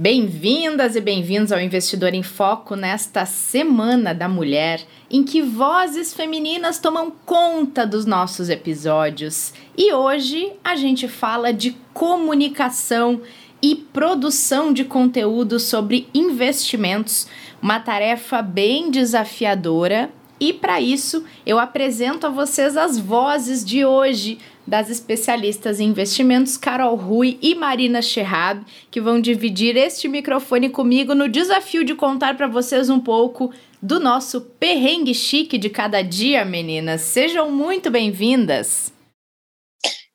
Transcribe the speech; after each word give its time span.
Bem-vindas 0.00 0.94
e 0.94 1.00
bem-vindos 1.00 1.50
ao 1.50 1.60
Investidor 1.60 2.14
em 2.14 2.22
Foco 2.22 2.76
nesta 2.76 3.26
Semana 3.26 4.14
da 4.14 4.28
Mulher, 4.28 4.80
em 5.10 5.24
que 5.24 5.42
vozes 5.42 6.14
femininas 6.14 6.78
tomam 6.78 7.12
conta 7.26 7.84
dos 7.84 8.06
nossos 8.06 8.48
episódios. 8.48 9.52
E 9.76 9.92
hoje 9.92 10.52
a 10.62 10.76
gente 10.76 11.08
fala 11.08 11.52
de 11.52 11.76
comunicação 11.92 13.20
e 13.60 13.74
produção 13.74 14.72
de 14.72 14.84
conteúdo 14.84 15.58
sobre 15.58 16.06
investimentos, 16.14 17.26
uma 17.60 17.80
tarefa 17.80 18.40
bem 18.40 18.92
desafiadora. 18.92 20.10
E 20.38 20.52
para 20.52 20.80
isso, 20.80 21.24
eu 21.44 21.58
apresento 21.58 22.24
a 22.24 22.30
vocês 22.30 22.76
as 22.76 22.96
vozes 22.96 23.64
de 23.64 23.84
hoje 23.84 24.38
das 24.68 24.90
especialistas 24.90 25.80
em 25.80 25.88
investimentos 25.88 26.58
Carol 26.58 26.94
Rui 26.94 27.38
e 27.40 27.54
Marina 27.54 28.02
Scherrab, 28.02 28.62
que 28.90 29.00
vão 29.00 29.18
dividir 29.18 29.76
este 29.76 30.06
microfone 30.08 30.68
comigo 30.68 31.14
no 31.14 31.26
desafio 31.26 31.82
de 31.82 31.94
contar 31.94 32.36
para 32.36 32.46
vocês 32.46 32.90
um 32.90 33.00
pouco 33.00 33.50
do 33.80 33.98
nosso 33.98 34.42
perrengue 34.42 35.14
chique 35.14 35.56
de 35.56 35.70
cada 35.70 36.02
dia, 36.02 36.44
meninas. 36.44 37.00
Sejam 37.00 37.50
muito 37.50 37.90
bem-vindas. 37.90 38.92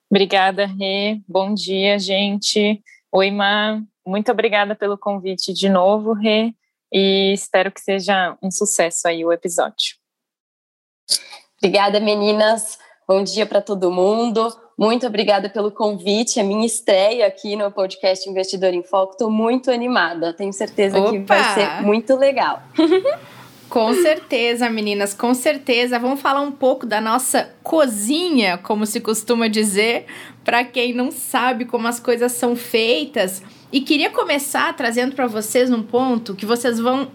Obrigada, 0.07 0.67
Rê. 0.67 1.19
Bom 1.27 1.55
dia, 1.55 1.97
gente. 1.97 2.79
Oi, 3.11 3.31
Má. 3.31 3.81
Muito 4.05 4.31
obrigada 4.31 4.75
pelo 4.75 4.99
convite 4.99 5.51
de 5.51 5.67
novo, 5.67 6.13
Rê. 6.13 6.53
E 6.93 7.33
espero 7.33 7.71
que 7.71 7.81
seja 7.81 8.37
um 8.39 8.51
sucesso 8.51 9.07
aí 9.07 9.25
o 9.25 9.31
episódio. 9.31 9.95
Obrigada, 11.57 11.99
meninas. 11.99 12.77
Bom 13.05 13.21
dia 13.21 13.45
para 13.45 13.59
todo 13.59 13.91
mundo. 13.91 14.47
Muito 14.77 15.05
obrigada 15.05 15.49
pelo 15.49 15.69
convite. 15.69 16.39
A 16.39 16.43
minha 16.43 16.65
estreia 16.65 17.27
aqui 17.27 17.53
no 17.55 17.69
podcast 17.69 18.29
Investidor 18.29 18.73
em 18.73 18.81
Foco. 18.81 19.11
Estou 19.11 19.29
muito 19.29 19.69
animada. 19.69 20.31
Tenho 20.31 20.53
certeza 20.53 20.97
Opa! 20.97 21.11
que 21.11 21.19
vai 21.19 21.53
ser 21.53 21.83
muito 21.83 22.15
legal. 22.15 22.63
Com 23.69 23.91
certeza, 23.95 24.69
meninas, 24.69 25.15
com 25.15 25.33
certeza. 25.33 25.97
Vamos 25.97 26.21
falar 26.21 26.41
um 26.41 26.51
pouco 26.51 26.85
da 26.85 27.01
nossa 27.01 27.49
cozinha, 27.63 28.55
como 28.55 28.85
se 28.85 29.01
costuma 29.01 29.47
dizer, 29.47 30.05
para 30.43 30.63
quem 30.63 30.93
não 30.93 31.11
sabe 31.11 31.65
como 31.65 31.87
as 31.87 31.99
coisas 31.99 32.33
são 32.33 32.55
feitas. 32.55 33.41
E 33.71 33.81
queria 33.81 34.11
começar 34.11 34.71
trazendo 34.75 35.15
para 35.15 35.25
vocês 35.25 35.71
um 35.71 35.81
ponto 35.81 36.35
que 36.35 36.45
vocês 36.45 36.79
vão 36.79 37.09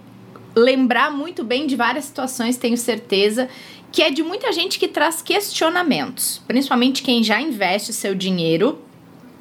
lembrar 0.59 1.13
muito 1.13 1.45
bem 1.45 1.67
de 1.67 1.77
várias 1.77 2.07
situações, 2.07 2.57
tenho 2.57 2.77
certeza, 2.77 3.49
que 3.91 4.03
é 4.03 4.11
de 4.11 4.23
muita 4.23 4.53
gente 4.53 4.79
que 4.79 4.89
traz 4.89 5.23
questionamentos, 5.23 6.41
principalmente 6.47 7.03
quem 7.03 7.23
já 7.23 7.41
investe 7.41 7.93
seu 7.93 8.15
dinheiro 8.15 8.79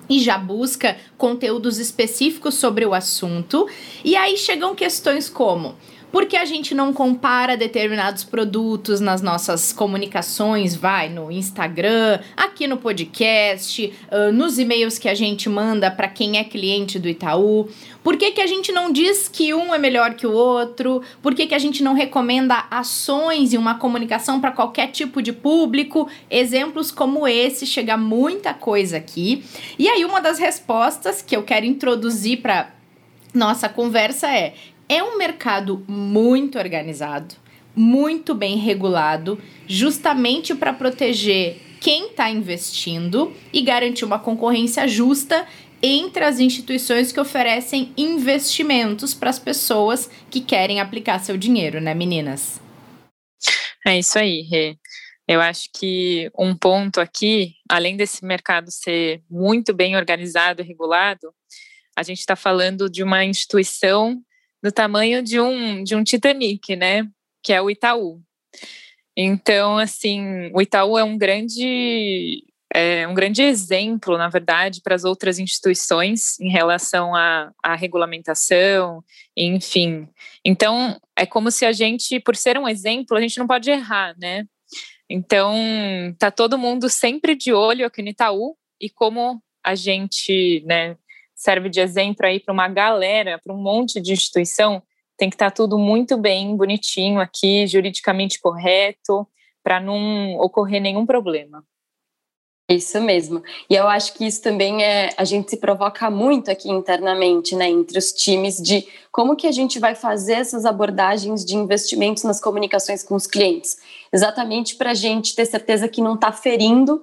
e 0.10 0.20
já 0.20 0.38
busca 0.38 0.98
conteúdos 1.18 1.80
específicos 1.80 2.56
sobre 2.56 2.86
o 2.86 2.94
assunto. 2.94 3.68
E 4.04 4.16
aí 4.16 4.38
chegam 4.38 4.74
questões 4.74 5.30
como: 5.30 5.76
por 6.12 6.26
que 6.26 6.38
a 6.38 6.46
gente 6.46 6.74
não 6.74 6.94
compara 6.94 7.58
determinados 7.58 8.24
produtos 8.24 9.00
nas 9.00 9.22
nossas 9.22 9.74
comunicações, 9.74 10.76
vai 10.76 11.10
no 11.10 11.32
Instagram, 11.32 12.20
aqui 12.36 12.66
no 12.66 12.78
podcast, 12.78 13.94
uh, 14.12 14.32
nos 14.32 14.58
e-mails 14.58 14.98
que 14.98 15.10
a 15.10 15.14
gente 15.14 15.50
manda 15.50 15.92
para 15.92 16.08
quem 16.08 16.38
é 16.38 16.44
cliente 16.44 16.98
do 16.98 17.10
Itaú? 17.10 17.70
Por 18.04 18.16
que, 18.16 18.32
que 18.32 18.42
a 18.42 18.48
gente 18.48 18.72
não 18.72 18.92
diz 18.92 19.28
que 19.28 19.54
um 19.54 19.76
é 19.76 19.78
melhor 19.78 20.14
que 20.14 20.26
o 20.26 20.32
outro? 20.32 21.02
Por 21.22 21.36
que, 21.36 21.46
que 21.46 21.54
a 21.54 21.60
gente 21.60 21.84
não 21.84 21.94
recomenda 21.94 22.66
ações 22.72 23.52
e 23.52 23.58
uma 23.58 23.76
comunicação 23.76 24.40
para 24.40 24.52
qualquer 24.52 24.88
tipo 24.88 25.22
de 25.22 25.34
público? 25.34 26.10
Exemplos 26.30 26.90
como 26.90 27.28
esse, 27.28 27.66
chega 27.66 27.98
muita 27.98 28.54
coisa 28.54 28.96
aqui. 28.96 29.44
E 29.78 29.90
aí, 29.90 30.06
uma 30.06 30.22
das 30.22 30.40
respostas 30.40 31.22
que 31.22 31.36
eu 31.36 31.44
quero 31.44 31.66
introduzir 31.66 32.42
para 32.42 32.72
nossa 33.34 33.68
conversa 33.68 34.28
é: 34.32 34.54
é 34.90 35.04
um 35.04 35.18
mercado 35.18 35.84
muito 35.88 36.58
organizado, 36.58 37.36
muito 37.76 38.34
bem 38.34 38.58
regulado, 38.58 39.42
justamente 39.68 40.56
para 40.56 40.74
proteger 40.74 41.62
quem 41.80 42.08
está 42.08 42.30
investindo 42.30 43.36
e 43.54 43.62
garantir 43.62 44.06
uma 44.06 44.20
concorrência 44.20 44.88
justa 44.88 45.46
entre 45.82 46.24
as 46.24 46.40
instituições 46.40 47.12
que 47.12 47.20
oferecem 47.20 47.94
investimentos 47.96 49.14
para 49.14 49.30
as 49.30 49.38
pessoas 49.38 50.10
que 50.30 50.42
querem 50.42 50.80
aplicar 50.80 51.20
seu 51.20 51.38
dinheiro, 51.38 51.80
né, 51.80 51.94
meninas? 51.94 52.60
É 53.86 54.00
isso 54.00 54.18
aí, 54.18 54.42
Rê. 54.42 54.76
Eu 55.28 55.42
acho 55.42 55.70
que 55.74 56.32
um 56.38 56.56
ponto 56.56 57.00
aqui, 57.00 57.54
além 57.70 57.98
desse 57.98 58.26
mercado 58.26 58.72
ser 58.72 59.22
muito 59.30 59.74
bem 59.74 59.96
organizado 59.96 60.62
e 60.62 60.66
regulado, 60.66 61.34
a 61.96 62.02
gente 62.02 62.20
está 62.20 62.36
falando 62.36 62.90
de 62.90 63.04
uma 63.04 63.26
instituição 63.26 64.22
do 64.62 64.72
tamanho 64.72 65.22
de 65.22 65.40
um, 65.40 65.84
de 65.84 65.96
um 65.96 66.04
Titanic, 66.04 66.76
né? 66.76 67.08
Que 67.44 67.54
é 67.54 67.62
o 67.62 67.70
Itaú. 67.70 68.22
Então, 69.16 69.78
assim, 69.78 70.52
o 70.54 70.62
Itaú 70.62 70.98
é 70.98 71.04
um 71.04 71.18
grande, 71.18 72.44
é 72.74 73.08
um 73.08 73.16
grande 73.16 73.42
exemplo, 73.42 74.18
na 74.18 74.30
verdade, 74.30 74.82
para 74.82 74.94
as 74.94 75.04
outras 75.04 75.40
instituições 75.40 76.40
em 76.40 76.50
relação 76.50 77.16
à, 77.16 77.52
à 77.64 77.76
regulamentação, 77.76 79.04
enfim. 79.36 80.08
Então, 80.46 81.00
é 81.18 81.26
como 81.26 81.50
se 81.50 81.66
a 81.66 81.72
gente, 81.72 82.20
por 82.20 82.36
ser 82.36 82.60
um 82.60 82.68
exemplo, 82.68 83.18
a 83.18 83.22
gente 83.22 83.40
não 83.40 83.48
pode 83.48 83.72
errar, 83.72 84.16
né? 84.20 84.46
Então, 85.10 85.56
tá 86.20 86.30
todo 86.30 86.58
mundo 86.58 86.90
sempre 86.90 87.34
de 87.36 87.54
olho 87.54 87.88
aqui 87.88 88.02
no 88.02 88.10
Itaú 88.10 88.56
e 88.80 88.90
como 88.90 89.42
a 89.64 89.74
gente, 89.74 90.64
né, 90.66 90.96
serve 91.38 91.70
de 91.70 91.80
exemplo 91.80 92.26
aí 92.26 92.40
para 92.40 92.52
uma 92.54 92.68
galera, 92.68 93.40
para 93.42 93.54
um 93.54 93.62
monte 93.62 94.02
de 94.02 94.12
instituição, 94.12 94.82
tem 95.16 95.30
que 95.30 95.36
estar 95.36 95.52
tá 95.52 95.56
tudo 95.56 95.78
muito 95.78 96.18
bem, 96.18 96.58
bonitinho 96.58 97.20
aqui, 97.20 97.68
juridicamente 97.68 98.42
correto, 98.42 99.28
para 99.64 99.80
não 99.80 100.36
ocorrer 100.40 100.82
nenhum 100.82 101.06
problema. 101.06 101.64
Isso 102.70 103.00
mesmo. 103.00 103.42
E 103.70 103.76
eu 103.76 103.88
acho 103.88 104.14
que 104.14 104.26
isso 104.26 104.42
também 104.42 104.84
é 104.84 105.14
a 105.16 105.24
gente 105.24 105.50
se 105.50 105.58
provoca 105.58 106.10
muito 106.10 106.52
aqui 106.52 106.70
internamente, 106.70 107.56
né, 107.56 107.70
entre 107.70 107.98
os 107.98 108.12
times 108.12 108.58
de 108.58 108.86
como 109.10 109.38
que 109.38 109.48
a 109.48 109.52
gente 109.54 109.80
vai 109.80 109.96
fazer 109.96 110.34
essas 110.34 110.66
abordagens 110.66 111.46
de 111.46 111.56
investimentos 111.56 112.24
nas 112.24 112.42
comunicações 112.42 113.04
com 113.04 113.16
os 113.16 113.26
clientes, 113.26 113.78
exatamente 114.12 114.76
para 114.76 114.92
a 114.92 114.94
gente 114.94 115.34
ter 115.34 115.46
certeza 115.46 115.88
que 115.88 116.02
não 116.02 116.16
está 116.16 116.32
ferindo 116.34 117.02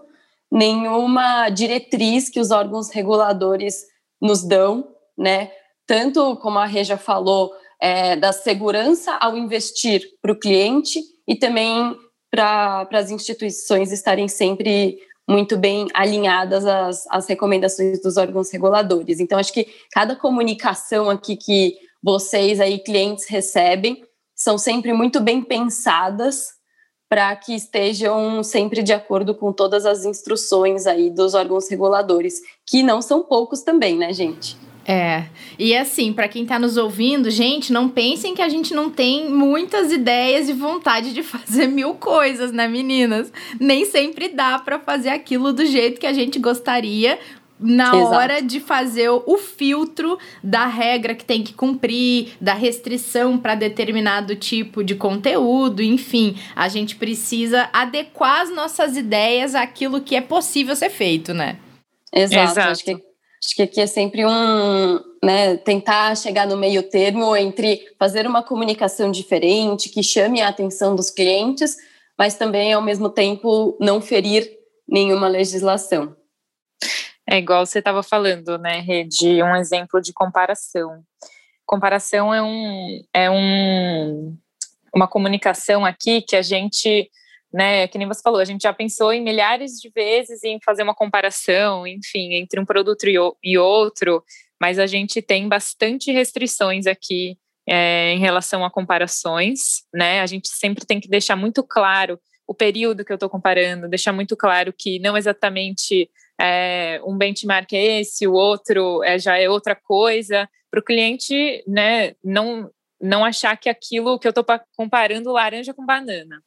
nenhuma 0.52 1.48
diretriz 1.48 2.28
que 2.28 2.40
os 2.40 2.50
órgãos 2.50 2.90
reguladores 2.90 3.86
nos 4.24 4.42
dão, 4.42 4.88
né? 5.16 5.50
Tanto 5.86 6.36
como 6.36 6.58
a 6.58 6.64
Reja 6.64 6.96
falou, 6.96 7.52
é, 7.78 8.16
da 8.16 8.32
segurança 8.32 9.12
ao 9.20 9.36
investir 9.36 10.02
para 10.22 10.32
o 10.32 10.38
cliente 10.38 10.98
e 11.28 11.36
também 11.36 11.94
para 12.30 12.88
as 12.90 13.10
instituições 13.10 13.92
estarem 13.92 14.26
sempre 14.26 14.98
muito 15.28 15.58
bem 15.58 15.88
alinhadas 15.92 16.64
às, 16.64 17.06
às 17.10 17.26
recomendações 17.26 18.00
dos 18.00 18.16
órgãos 18.16 18.50
reguladores. 18.50 19.20
Então, 19.20 19.38
acho 19.38 19.52
que 19.52 19.68
cada 19.92 20.16
comunicação 20.16 21.10
aqui 21.10 21.36
que 21.36 21.76
vocês 22.02 22.60
aí, 22.60 22.78
clientes, 22.78 23.26
recebem, 23.28 24.02
são 24.34 24.56
sempre 24.56 24.92
muito 24.94 25.20
bem 25.20 25.42
pensadas 25.42 26.53
para 27.14 27.36
que 27.36 27.54
estejam 27.54 28.42
sempre 28.42 28.82
de 28.82 28.92
acordo 28.92 29.36
com 29.36 29.52
todas 29.52 29.86
as 29.86 30.04
instruções 30.04 30.84
aí 30.84 31.10
dos 31.10 31.32
órgãos 31.32 31.70
reguladores, 31.70 32.40
que 32.66 32.82
não 32.82 33.00
são 33.00 33.22
poucos 33.22 33.62
também, 33.62 33.96
né, 33.96 34.12
gente? 34.12 34.56
É. 34.84 35.26
E 35.56 35.76
assim, 35.76 36.12
para 36.12 36.26
quem 36.26 36.42
está 36.42 36.58
nos 36.58 36.76
ouvindo, 36.76 37.30
gente, 37.30 37.72
não 37.72 37.88
pensem 37.88 38.34
que 38.34 38.42
a 38.42 38.48
gente 38.48 38.74
não 38.74 38.90
tem 38.90 39.30
muitas 39.30 39.92
ideias 39.92 40.48
e 40.48 40.52
vontade 40.52 41.14
de 41.14 41.22
fazer 41.24 41.68
mil 41.68 41.94
coisas, 41.94 42.50
né, 42.50 42.66
meninas? 42.66 43.32
Nem 43.60 43.84
sempre 43.84 44.30
dá 44.30 44.58
para 44.58 44.80
fazer 44.80 45.10
aquilo 45.10 45.52
do 45.52 45.64
jeito 45.64 46.00
que 46.00 46.08
a 46.08 46.12
gente 46.12 46.40
gostaria, 46.40 47.16
na 47.58 47.94
Exato. 47.94 48.14
hora 48.14 48.42
de 48.42 48.60
fazer 48.60 49.08
o 49.08 49.38
filtro 49.38 50.18
da 50.42 50.66
regra 50.66 51.14
que 51.14 51.24
tem 51.24 51.42
que 51.42 51.52
cumprir, 51.52 52.32
da 52.40 52.54
restrição 52.54 53.38
para 53.38 53.54
determinado 53.54 54.34
tipo 54.34 54.82
de 54.82 54.94
conteúdo, 54.94 55.82
enfim, 55.82 56.36
a 56.54 56.68
gente 56.68 56.96
precisa 56.96 57.68
adequar 57.72 58.42
as 58.42 58.50
nossas 58.50 58.96
ideias 58.96 59.54
àquilo 59.54 60.00
que 60.00 60.16
é 60.16 60.20
possível 60.20 60.74
ser 60.74 60.90
feito, 60.90 61.32
né? 61.32 61.58
Exato. 62.12 62.50
Exato. 62.50 62.70
Acho, 62.70 62.84
que, 62.84 62.92
acho 62.92 63.56
que 63.56 63.62
aqui 63.62 63.80
é 63.80 63.86
sempre 63.86 64.26
um, 64.26 65.00
né, 65.22 65.56
tentar 65.56 66.16
chegar 66.16 66.46
no 66.46 66.56
meio 66.56 66.82
termo 66.82 67.36
entre 67.36 67.80
fazer 67.98 68.26
uma 68.26 68.42
comunicação 68.42 69.10
diferente, 69.10 69.88
que 69.88 70.02
chame 70.02 70.40
a 70.40 70.48
atenção 70.48 70.94
dos 70.94 71.10
clientes, 71.10 71.76
mas 72.18 72.34
também, 72.34 72.72
ao 72.72 72.82
mesmo 72.82 73.08
tempo, 73.08 73.76
não 73.80 74.00
ferir 74.00 74.48
nenhuma 74.88 75.28
legislação. 75.28 76.14
É 77.26 77.38
igual 77.38 77.64
você 77.64 77.78
estava 77.78 78.02
falando, 78.02 78.58
né, 78.58 78.82
de 79.04 79.42
um 79.42 79.56
exemplo 79.56 80.00
de 80.00 80.12
comparação. 80.12 81.02
Comparação 81.64 82.34
é 82.34 82.42
um, 82.42 83.02
é 83.14 83.30
um, 83.30 84.36
uma 84.94 85.08
comunicação 85.08 85.86
aqui 85.86 86.20
que 86.20 86.36
a 86.36 86.42
gente, 86.42 87.10
né, 87.52 87.88
que 87.88 87.96
nem 87.96 88.06
você 88.06 88.20
falou, 88.20 88.40
a 88.40 88.44
gente 88.44 88.62
já 88.62 88.72
pensou 88.72 89.12
em 89.12 89.22
milhares 89.22 89.80
de 89.80 89.90
vezes 89.90 90.42
em 90.44 90.58
fazer 90.62 90.82
uma 90.82 90.94
comparação, 90.94 91.86
enfim, 91.86 92.34
entre 92.34 92.60
um 92.60 92.66
produto 92.66 93.06
e 93.42 93.58
outro, 93.58 94.22
mas 94.60 94.78
a 94.78 94.86
gente 94.86 95.22
tem 95.22 95.48
bastante 95.48 96.12
restrições 96.12 96.86
aqui 96.86 97.38
é, 97.66 98.12
em 98.12 98.18
relação 98.18 98.64
a 98.64 98.70
comparações, 98.70 99.82
né? 99.92 100.20
A 100.20 100.26
gente 100.26 100.48
sempre 100.48 100.84
tem 100.84 101.00
que 101.00 101.08
deixar 101.08 101.36
muito 101.36 101.62
claro 101.62 102.20
o 102.46 102.54
período 102.54 103.04
que 103.04 103.12
eu 103.12 103.16
estou 103.16 103.30
comparando, 103.30 103.88
deixar 103.88 104.12
muito 104.12 104.36
claro 104.36 104.72
que 104.76 104.98
não 104.98 105.16
exatamente 105.16 106.10
é, 106.40 107.00
um 107.04 107.16
benchmark 107.16 107.72
é 107.72 108.00
esse, 108.00 108.26
o 108.26 108.32
outro 108.32 109.02
é, 109.04 109.18
já 109.18 109.38
é 109.38 109.48
outra 109.48 109.74
coisa, 109.74 110.48
para 110.70 110.80
o 110.80 110.84
cliente 110.84 111.62
né, 111.66 112.14
não, 112.22 112.70
não 113.00 113.24
achar 113.24 113.56
que 113.56 113.68
aquilo 113.68 114.18
que 114.18 114.26
eu 114.26 114.30
estou 114.30 114.44
comparando 114.76 115.32
laranja 115.32 115.72
com 115.72 115.86
banana. 115.86 116.42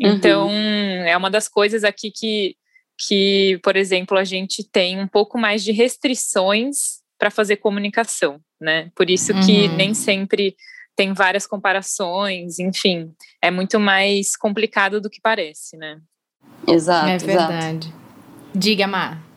Uhum. 0.00 0.10
Então, 0.10 0.50
é 0.50 1.16
uma 1.16 1.30
das 1.30 1.48
coisas 1.48 1.84
aqui 1.84 2.10
que, 2.10 2.56
que, 2.98 3.60
por 3.62 3.76
exemplo, 3.76 4.18
a 4.18 4.24
gente 4.24 4.64
tem 4.64 4.98
um 5.00 5.06
pouco 5.06 5.38
mais 5.38 5.62
de 5.62 5.70
restrições 5.70 6.98
para 7.18 7.30
fazer 7.30 7.56
comunicação, 7.56 8.40
né? 8.60 8.90
Por 8.94 9.10
isso 9.10 9.32
que 9.44 9.66
uhum. 9.66 9.76
nem 9.76 9.94
sempre 9.94 10.56
tem 10.96 11.12
várias 11.12 11.46
comparações, 11.46 12.58
enfim, 12.58 13.12
é 13.40 13.50
muito 13.52 13.78
mais 13.78 14.36
complicado 14.36 15.00
do 15.00 15.08
que 15.08 15.20
parece, 15.20 15.76
né? 15.76 16.00
Exato. 16.66 17.08
É 17.08 17.18
verdade. 17.18 17.88
Exato. 17.88 18.08
Diga, 18.52 18.86
Mar. 18.86 19.27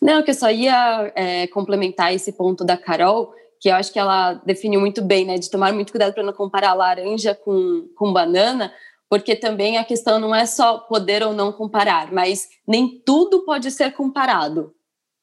Não, 0.00 0.22
que 0.22 0.30
eu 0.30 0.34
só 0.34 0.50
ia 0.50 1.12
é, 1.14 1.46
complementar 1.48 2.14
esse 2.14 2.32
ponto 2.32 2.64
da 2.64 2.76
Carol, 2.76 3.32
que 3.60 3.68
eu 3.68 3.74
acho 3.74 3.92
que 3.92 3.98
ela 3.98 4.34
definiu 4.44 4.80
muito 4.80 5.02
bem, 5.02 5.24
né? 5.24 5.36
De 5.36 5.50
tomar 5.50 5.72
muito 5.72 5.92
cuidado 5.92 6.14
para 6.14 6.22
não 6.22 6.32
comparar 6.32 6.74
laranja 6.74 7.34
com, 7.34 7.88
com 7.96 8.12
banana, 8.12 8.72
porque 9.08 9.34
também 9.34 9.78
a 9.78 9.84
questão 9.84 10.18
não 10.18 10.34
é 10.34 10.46
só 10.46 10.78
poder 10.78 11.22
ou 11.22 11.32
não 11.32 11.52
comparar, 11.52 12.12
mas 12.12 12.48
nem 12.66 13.00
tudo 13.04 13.44
pode 13.44 13.70
ser 13.70 13.92
comparado, 13.92 14.72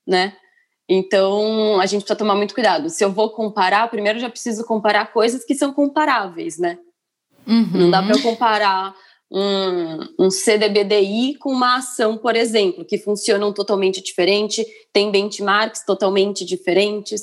né? 0.06 0.36
Então, 0.88 1.80
a 1.80 1.86
gente 1.86 2.02
precisa 2.02 2.18
tomar 2.18 2.36
muito 2.36 2.54
cuidado. 2.54 2.90
Se 2.90 3.04
eu 3.04 3.12
vou 3.12 3.32
comparar, 3.32 3.90
primeiro 3.90 4.20
já 4.20 4.30
preciso 4.30 4.64
comparar 4.66 5.12
coisas 5.12 5.44
que 5.44 5.56
são 5.56 5.74
comparáveis, 5.74 6.60
né? 6.60 6.78
Uhum. 7.48 7.70
Não 7.74 7.92
dá 7.92 8.04
para 8.04 8.16
eu 8.16 8.22
comparar 8.22 8.94
um, 9.32 10.26
um 10.26 10.30
CDBDI 10.30 11.36
com 11.40 11.52
uma 11.52 11.78
ação, 11.78 12.18
por 12.18 12.36
exemplo, 12.36 12.86
que 12.86 12.98
funcionam 12.98 13.54
totalmente 13.54 14.02
diferente, 14.02 14.66
tem 14.94 15.12
benchmarks 15.12 15.84
totalmente 15.86 16.46
diferentes. 16.46 17.22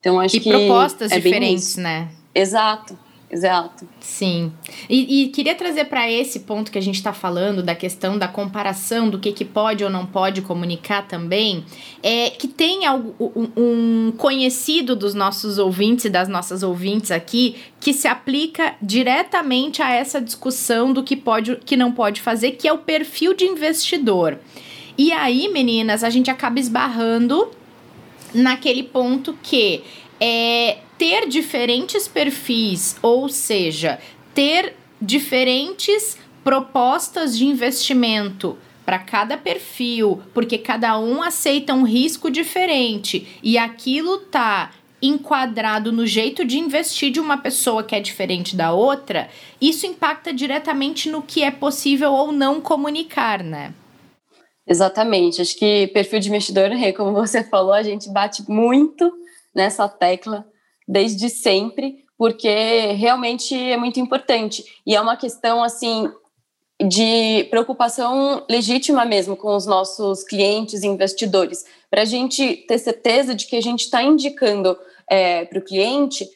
Então, 0.00 0.18
acho 0.20 0.36
e 0.36 0.40
que. 0.40 0.48
E 0.48 0.52
propostas 0.52 1.12
é 1.12 1.16
diferentes, 1.16 1.76
né? 1.76 2.10
Exato. 2.34 2.98
Exato. 3.34 3.88
Sim. 3.98 4.52
E, 4.88 5.24
e 5.24 5.28
queria 5.30 5.56
trazer 5.56 5.86
para 5.86 6.08
esse 6.08 6.40
ponto 6.40 6.70
que 6.70 6.78
a 6.78 6.80
gente 6.80 6.94
está 6.94 7.12
falando, 7.12 7.64
da 7.64 7.74
questão 7.74 8.16
da 8.16 8.28
comparação 8.28 9.10
do 9.10 9.18
que, 9.18 9.32
que 9.32 9.44
pode 9.44 9.82
ou 9.82 9.90
não 9.90 10.06
pode 10.06 10.40
comunicar 10.40 11.08
também, 11.08 11.64
é 12.00 12.30
que 12.30 12.46
tem 12.46 12.86
algo, 12.86 13.12
um, 13.56 14.12
conhecido 14.16 14.94
dos 14.94 15.14
nossos 15.14 15.58
ouvintes 15.58 16.04
e 16.04 16.10
das 16.10 16.28
nossas 16.28 16.62
ouvintes 16.62 17.10
aqui 17.10 17.56
que 17.80 17.92
se 17.92 18.06
aplica 18.06 18.76
diretamente 18.80 19.82
a 19.82 19.90
essa 19.90 20.20
discussão 20.20 20.92
do 20.92 21.02
que 21.02 21.16
pode 21.16 21.56
que 21.56 21.76
não 21.76 21.90
pode 21.90 22.20
fazer, 22.20 22.52
que 22.52 22.68
é 22.68 22.72
o 22.72 22.78
perfil 22.78 23.34
de 23.34 23.44
investidor. 23.44 24.38
E 24.96 25.10
aí, 25.10 25.48
meninas, 25.48 26.04
a 26.04 26.10
gente 26.10 26.30
acaba 26.30 26.60
esbarrando 26.60 27.50
naquele 28.32 28.84
ponto 28.84 29.36
que 29.42 29.82
é, 30.20 30.78
ter 31.04 31.28
diferentes 31.28 32.08
perfis, 32.08 32.96
ou 33.02 33.28
seja, 33.28 33.98
ter 34.32 34.74
diferentes 34.98 36.16
propostas 36.42 37.36
de 37.36 37.44
investimento 37.44 38.56
para 38.86 38.98
cada 38.98 39.36
perfil, 39.36 40.22
porque 40.32 40.56
cada 40.56 40.98
um 40.98 41.22
aceita 41.22 41.74
um 41.74 41.82
risco 41.82 42.30
diferente 42.30 43.38
e 43.42 43.58
aquilo 43.58 44.16
tá 44.16 44.72
enquadrado 45.02 45.92
no 45.92 46.06
jeito 46.06 46.42
de 46.42 46.58
investir 46.58 47.10
de 47.10 47.20
uma 47.20 47.36
pessoa 47.36 47.84
que 47.84 47.94
é 47.94 48.00
diferente 48.00 48.56
da 48.56 48.72
outra, 48.72 49.28
isso 49.60 49.86
impacta 49.86 50.32
diretamente 50.32 51.10
no 51.10 51.20
que 51.20 51.42
é 51.42 51.50
possível 51.50 52.14
ou 52.14 52.32
não 52.32 52.62
comunicar, 52.62 53.44
né? 53.44 53.74
Exatamente. 54.66 55.42
Acho 55.42 55.58
que 55.58 55.86
perfil 55.88 56.20
de 56.20 56.30
investidor, 56.30 56.70
como 56.96 57.12
você 57.12 57.44
falou, 57.44 57.74
a 57.74 57.82
gente 57.82 58.10
bate 58.10 58.42
muito 58.50 59.12
nessa 59.54 59.86
tecla 59.86 60.46
desde 60.86 61.28
sempre, 61.28 62.04
porque 62.16 62.92
realmente 62.92 63.54
é 63.54 63.76
muito 63.76 63.98
importante. 63.98 64.64
E 64.86 64.94
é 64.94 65.00
uma 65.00 65.16
questão, 65.16 65.62
assim, 65.62 66.10
de 66.82 67.44
preocupação 67.50 68.44
legítima 68.48 69.04
mesmo 69.04 69.36
com 69.36 69.54
os 69.54 69.66
nossos 69.66 70.24
clientes 70.24 70.82
e 70.82 70.86
investidores, 70.86 71.64
para 71.90 72.02
a 72.02 72.04
gente 72.04 72.56
ter 72.68 72.78
certeza 72.78 73.34
de 73.34 73.46
que 73.46 73.56
a 73.56 73.60
gente 73.60 73.84
está 73.84 74.02
indicando 74.02 74.76
é, 75.08 75.44
para 75.44 75.58
o 75.58 75.64
cliente 75.64 76.28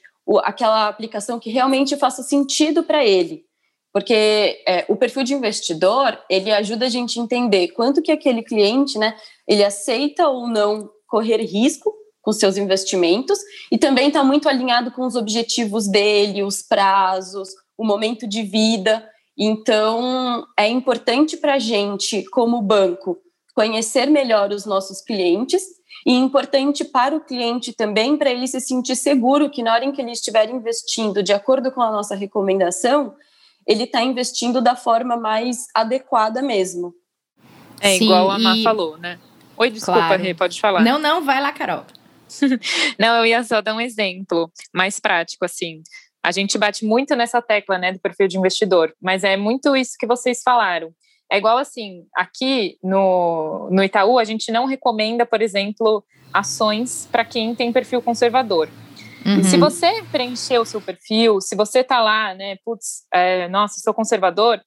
aquela 0.42 0.88
aplicação 0.88 1.40
que 1.40 1.50
realmente 1.50 1.96
faça 1.96 2.22
sentido 2.22 2.82
para 2.82 3.04
ele. 3.04 3.44
Porque 3.92 4.62
é, 4.66 4.84
o 4.88 4.96
perfil 4.96 5.24
de 5.24 5.34
investidor, 5.34 6.18
ele 6.28 6.52
ajuda 6.52 6.86
a 6.86 6.88
gente 6.88 7.18
a 7.18 7.22
entender 7.22 7.68
quanto 7.68 8.02
que 8.02 8.12
aquele 8.12 8.42
cliente, 8.42 8.98
né, 8.98 9.16
ele 9.46 9.64
aceita 9.64 10.28
ou 10.28 10.46
não 10.46 10.90
correr 11.06 11.38
risco 11.38 11.92
com 12.22 12.32
seus 12.32 12.56
investimentos 12.56 13.38
e 13.70 13.78
também 13.78 14.08
está 14.08 14.22
muito 14.22 14.48
alinhado 14.48 14.90
com 14.90 15.06
os 15.06 15.16
objetivos 15.16 15.88
dele, 15.88 16.42
os 16.42 16.62
prazos, 16.62 17.48
o 17.76 17.84
momento 17.84 18.26
de 18.26 18.42
vida. 18.42 19.08
Então, 19.36 20.44
é 20.58 20.68
importante 20.68 21.36
para 21.36 21.54
a 21.54 21.58
gente, 21.58 22.24
como 22.30 22.60
banco, 22.60 23.18
conhecer 23.54 24.06
melhor 24.10 24.50
os 24.50 24.66
nossos 24.66 25.00
clientes 25.00 25.62
e 26.06 26.12
importante 26.12 26.84
para 26.84 27.14
o 27.16 27.20
cliente 27.20 27.72
também, 27.72 28.16
para 28.16 28.30
ele 28.30 28.46
se 28.46 28.60
sentir 28.60 28.96
seguro 28.96 29.50
que 29.50 29.62
na 29.62 29.74
hora 29.74 29.84
em 29.84 29.92
que 29.92 30.00
ele 30.00 30.12
estiver 30.12 30.48
investindo 30.50 31.22
de 31.22 31.32
acordo 31.32 31.70
com 31.70 31.82
a 31.82 31.90
nossa 31.90 32.14
recomendação, 32.14 33.14
ele 33.66 33.84
está 33.84 34.02
investindo 34.02 34.62
da 34.62 34.74
forma 34.74 35.16
mais 35.16 35.66
adequada 35.74 36.40
mesmo. 36.40 36.94
É 37.80 37.96
Sim, 37.96 38.04
igual 38.04 38.30
a 38.30 38.38
Má 38.38 38.56
e... 38.56 38.62
falou, 38.62 38.96
né? 38.96 39.18
Oi, 39.56 39.70
desculpa, 39.70 40.00
claro. 40.00 40.22
Rê, 40.22 40.34
pode 40.34 40.60
falar. 40.60 40.82
Não, 40.82 40.98
não, 40.98 41.24
vai 41.24 41.40
lá, 41.40 41.52
Carol. 41.52 41.84
Não, 42.98 43.18
eu 43.18 43.26
ia 43.26 43.42
só 43.44 43.60
dar 43.60 43.74
um 43.74 43.80
exemplo 43.80 44.50
mais 44.74 45.00
prático, 45.00 45.44
assim. 45.44 45.82
A 46.22 46.30
gente 46.30 46.58
bate 46.58 46.84
muito 46.84 47.14
nessa 47.14 47.40
tecla, 47.40 47.78
né, 47.78 47.92
do 47.92 48.00
perfil 48.00 48.28
de 48.28 48.36
investidor, 48.36 48.92
mas 49.00 49.24
é 49.24 49.36
muito 49.36 49.74
isso 49.76 49.96
que 49.98 50.06
vocês 50.06 50.42
falaram. 50.42 50.90
É 51.30 51.38
igual 51.38 51.58
assim, 51.58 52.04
aqui 52.14 52.78
no, 52.82 53.68
no 53.70 53.82
Itaú, 53.84 54.18
a 54.18 54.24
gente 54.24 54.50
não 54.50 54.64
recomenda, 54.64 55.26
por 55.26 55.42
exemplo, 55.42 56.04
ações 56.32 57.06
para 57.10 57.24
quem 57.24 57.54
tem 57.54 57.72
perfil 57.72 58.02
conservador. 58.02 58.68
Uhum. 59.26 59.44
Se 59.44 59.56
você 59.56 60.02
preencher 60.10 60.58
o 60.58 60.64
seu 60.64 60.80
perfil, 60.80 61.40
se 61.40 61.54
você 61.54 61.84
tá 61.84 62.00
lá, 62.00 62.34
né, 62.34 62.56
putz, 62.64 63.04
é, 63.12 63.46
nossa, 63.48 63.80
sou 63.80 63.92
conservador, 63.92 64.60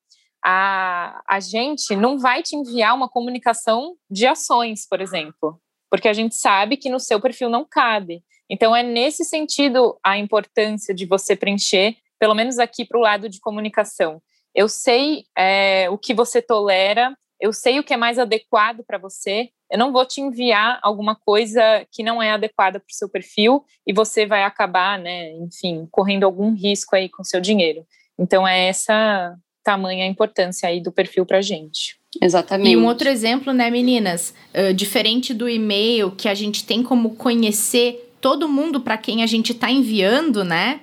a, 0.43 1.21
a 1.27 1.39
gente 1.39 1.95
não 1.95 2.19
vai 2.19 2.43
te 2.43 2.55
enviar 2.55 2.95
uma 2.95 3.09
comunicação 3.09 3.95
de 4.09 4.27
ações, 4.27 4.87
por 4.87 5.01
exemplo 5.01 5.59
porque 5.91 6.07
a 6.07 6.13
gente 6.13 6.33
sabe 6.35 6.77
que 6.77 6.89
no 6.89 7.01
seu 7.01 7.19
perfil 7.19 7.49
não 7.49 7.65
cabe. 7.69 8.23
Então, 8.49 8.73
é 8.73 8.81
nesse 8.81 9.25
sentido 9.25 9.99
a 10.01 10.17
importância 10.17 10.95
de 10.95 11.05
você 11.05 11.35
preencher, 11.35 11.97
pelo 12.17 12.33
menos 12.33 12.57
aqui 12.57 12.85
para 12.85 12.97
o 12.97 13.01
lado 13.01 13.27
de 13.27 13.41
comunicação. 13.41 14.21
Eu 14.55 14.69
sei 14.69 15.25
é, 15.37 15.89
o 15.89 15.97
que 15.97 16.13
você 16.13 16.41
tolera, 16.41 17.15
eu 17.39 17.51
sei 17.51 17.77
o 17.77 17.83
que 17.83 17.93
é 17.93 17.97
mais 17.97 18.17
adequado 18.17 18.83
para 18.85 18.97
você, 18.97 19.49
eu 19.69 19.77
não 19.77 19.91
vou 19.91 20.05
te 20.05 20.21
enviar 20.21 20.79
alguma 20.81 21.15
coisa 21.15 21.61
que 21.91 22.03
não 22.03 22.21
é 22.21 22.31
adequada 22.31 22.79
para 22.79 22.91
o 22.91 22.95
seu 22.95 23.09
perfil 23.09 23.63
e 23.85 23.93
você 23.93 24.25
vai 24.25 24.43
acabar, 24.43 24.99
né, 24.99 25.31
enfim, 25.33 25.87
correndo 25.91 26.25
algum 26.25 26.53
risco 26.53 26.95
aí 26.95 27.09
com 27.09 27.23
seu 27.23 27.41
dinheiro. 27.41 27.85
Então, 28.19 28.47
é 28.47 28.67
essa 28.67 29.35
tamanha 29.63 30.05
importância 30.05 30.67
aí 30.67 30.81
do 30.81 30.91
perfil 30.91 31.25
para 31.25 31.41
gente. 31.41 31.97
Exatamente. 32.21 32.69
E 32.69 32.77
um 32.77 32.85
outro 32.85 33.07
exemplo, 33.07 33.53
né, 33.53 33.69
meninas? 33.69 34.33
Uh, 34.53 34.73
diferente 34.73 35.33
do 35.33 35.47
e-mail, 35.47 36.11
que 36.11 36.27
a 36.27 36.33
gente 36.33 36.65
tem 36.65 36.83
como 36.83 37.11
conhecer 37.15 38.13
todo 38.19 38.49
mundo 38.49 38.81
para 38.81 38.97
quem 38.97 39.23
a 39.23 39.27
gente 39.27 39.51
está 39.51 39.71
enviando, 39.71 40.43
né? 40.43 40.81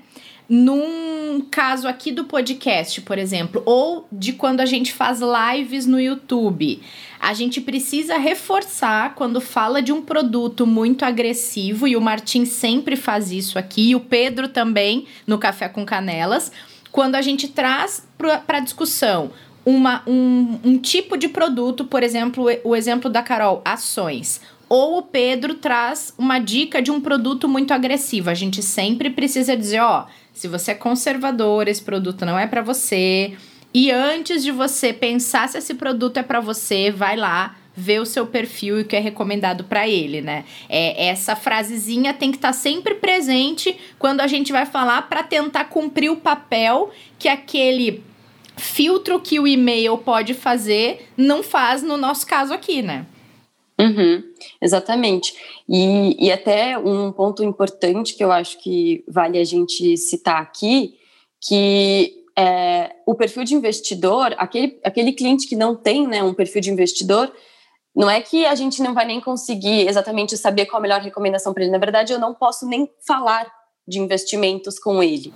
num 0.49 1.43
caso 1.51 1.87
aqui 1.87 2.11
do 2.11 2.25
podcast, 2.25 3.03
por 3.03 3.19
exemplo, 3.19 3.63
ou 3.67 4.09
de 4.11 4.33
quando 4.33 4.61
a 4.61 4.67
gente 4.67 4.95
faz 4.95 5.21
lives 5.21 5.85
no 5.85 6.01
YouTube, 6.01 6.81
a 7.21 7.35
gente 7.35 7.61
precisa 7.61 8.17
reforçar 8.17 9.15
quando 9.15 9.41
fala 9.41 9.83
de 9.83 9.93
um 9.93 10.01
produto 10.01 10.67
muito 10.67 11.05
agressivo, 11.05 11.87
e 11.87 11.97
o 11.97 12.01
Martim 12.01 12.47
sempre 12.47 12.97
faz 12.97 13.31
isso 13.31 13.59
aqui, 13.59 13.91
e 13.91 13.97
o 13.97 14.01
Pedro 14.01 14.49
também 14.49 15.07
no 15.27 15.37
Café 15.39 15.69
com 15.69 15.85
Canelas, 15.85 16.51
quando 16.99 17.15
a 17.15 17.23
gente 17.23 17.47
traz 17.47 18.05
para 18.45 18.59
discussão 18.59 19.31
uma, 19.65 20.03
um, 20.05 20.59
um 20.65 20.79
tipo 20.79 21.17
de 21.17 21.29
produto, 21.29 21.85
por 21.85 22.03
exemplo, 22.03 22.47
o 22.65 22.75
exemplo 22.75 23.09
da 23.09 23.23
Carol, 23.23 23.63
ações 23.65 24.41
ou 24.69 24.99
o 24.99 25.03
Pedro 25.03 25.55
traz 25.55 26.13
uma 26.19 26.41
dica 26.41 26.83
de 26.83 26.91
um 26.91 27.01
produto 27.01 27.47
muito 27.47 27.73
agressivo. 27.73 28.31
A 28.31 28.35
gente 28.35 28.65
sempre 28.65 29.11
precisa 29.11 29.57
dizer, 29.57 29.79
ó, 29.79 30.07
se 30.33 30.49
você 30.49 30.73
é 30.73 30.75
conservador, 30.75 31.69
esse 31.69 31.83
produto 31.83 32.27
não 32.27 32.37
é 32.37 32.49
para 32.49 32.63
você. 32.63 33.37
E 33.73 33.93
antes 33.93 34.43
de 34.43 34.51
você 34.51 34.93
pensar 34.93 35.49
se 35.49 35.57
esse 35.57 35.75
produto 35.75 36.17
é 36.17 36.25
para 36.25 36.41
você, 36.41 36.91
vai 36.91 37.17
lá 37.17 37.55
ver 37.79 38.01
o 38.01 38.07
seu 38.07 38.27
perfil 38.27 38.79
e 38.79 38.83
o 38.83 38.85
que 38.85 38.97
é 38.97 38.99
recomendado 38.99 39.65
para 39.65 39.89
ele, 39.89 40.21
né? 40.21 40.45
É, 40.69 41.07
essa 41.07 41.37
frasezinha 41.37 42.13
tem 42.13 42.33
que 42.33 42.37
estar 42.37 42.49
tá 42.49 42.53
sempre 42.53 42.97
presente 42.97 43.77
quando 43.99 44.21
a 44.21 44.27
gente 44.27 44.51
vai 44.51 44.67
falar 44.67 45.03
para 45.09 45.23
tentar 45.23 45.67
cumprir 45.67 46.11
o 46.11 46.17
papel 46.17 46.91
que 47.19 47.29
aquele 47.29 48.03
filtro 48.57 49.21
que 49.21 49.39
o 49.39 49.47
e-mail 49.47 49.97
pode 49.99 50.35
fazer 50.35 51.09
não 51.17 51.43
faz 51.43 51.83
no 51.83 51.97
nosso 51.97 52.27
caso 52.27 52.53
aqui, 52.53 52.83
né? 52.83 53.07
Uhum, 53.81 54.25
exatamente. 54.61 55.35
E, 55.69 56.27
e 56.27 56.33
até 56.33 56.77
um 56.77 57.13
ponto 57.13 57.45
importante 57.45 58.17
que 58.17 58.25
eu 58.25 58.33
acho 58.33 58.61
que 58.61 59.05
vale 59.07 59.39
a 59.39 59.45
gente 59.45 59.97
citar 59.97 60.43
aqui, 60.43 60.97
que 61.41 62.25
é, 62.37 62.93
o 63.05 63.15
perfil 63.17 63.43
de 63.43 63.55
investidor, 63.55 64.35
aquele, 64.37 64.79
aquele 64.85 65.13
cliente 65.13 65.49
que 65.49 65.55
não 65.55 65.77
tem 65.77 66.09
né, 66.09 66.23
um 66.23 66.35
perfil 66.35 66.61
de 66.61 66.71
investidor, 66.71 67.33
não 67.99 68.09
é 68.09 68.21
que 68.21 68.47
a 68.47 68.55
gente 68.55 68.81
não 68.81 68.95
vai 68.95 69.05
nem 69.05 69.21
conseguir 69.21 69.89
exatamente 69.89 70.37
saber 70.37 70.67
qual 70.67 70.79
a 70.79 70.83
melhor 70.83 71.01
recomendação 71.01 71.53
para 71.53 71.65
ele. 71.65 71.73
Na 71.73 71.79
verdade, 71.79 72.13
eu 72.13 72.19
não 72.21 72.33
posso 72.33 72.65
nem 72.65 72.89
falar 73.05 73.45
de 73.89 73.99
investimentos 73.99 74.79
com 74.79 75.03
ele. 75.03 75.35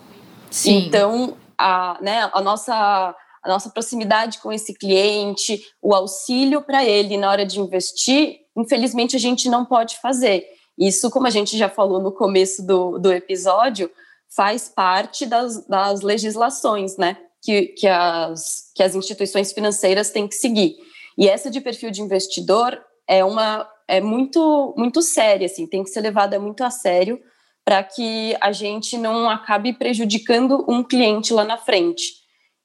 Sim. 0.49 0.87
Então, 0.87 1.37
a, 1.59 1.99
né, 2.01 2.31
a 2.33 2.41
nossa 2.41 3.17
a 3.45 3.49
nossa 3.49 3.69
proximidade 3.69 4.39
com 4.39 4.53
esse 4.53 4.73
cliente, 4.73 5.61
o 5.83 5.93
auxílio 5.93 6.63
para 6.63 6.85
ele 6.85 7.17
na 7.17 7.29
hora 7.29 7.45
de 7.45 7.59
investir, 7.59 8.37
infelizmente 8.57 9.17
a 9.17 9.19
gente 9.19 9.49
não 9.49 9.65
pode 9.65 9.99
fazer. 9.99 10.47
Isso, 10.79 11.11
como 11.11 11.27
a 11.27 11.31
gente 11.31 11.59
já 11.59 11.69
falou 11.69 12.01
no 12.01 12.13
começo 12.13 12.65
do, 12.65 12.97
do 13.01 13.13
episódio, 13.13 13.91
faz 14.37 14.69
parte 14.69 15.27
das, 15.27 15.67
das 15.67 16.03
legislações, 16.03 16.97
né? 16.97 17.17
Que, 17.43 17.63
que, 17.77 17.89
as, 17.89 18.71
que 18.73 18.85
as 18.85 18.95
instituições 18.95 19.53
financeiras 19.53 20.11
têm 20.11 20.29
que 20.29 20.37
seguir. 20.37 20.77
E 21.17 21.29
essa 21.29 21.51
de 21.51 21.61
perfil 21.61 21.91
de 21.91 22.03
investidor 22.03 22.81
é 23.09 23.25
uma 23.25 23.69
é 23.89 24.01
muito 24.01 24.75
muito 24.77 25.03
séria, 25.03 25.47
assim, 25.47 25.67
tem 25.67 25.83
que 25.83 25.91
ser 25.91 26.01
levada 26.01 26.39
muito 26.39 26.63
a 26.65 26.71
sério 26.71 27.21
para 27.65 27.83
que 27.83 28.37
a 28.41 28.51
gente 28.51 28.97
não 28.99 29.29
acabe 29.31 29.73
prejudicando 29.73 30.65
um 30.69 30.83
cliente 30.83 31.33
lá 31.33 31.45
na 31.45 31.57
frente. 31.57 32.03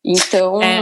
Então, 0.04 0.62
é. 0.62 0.80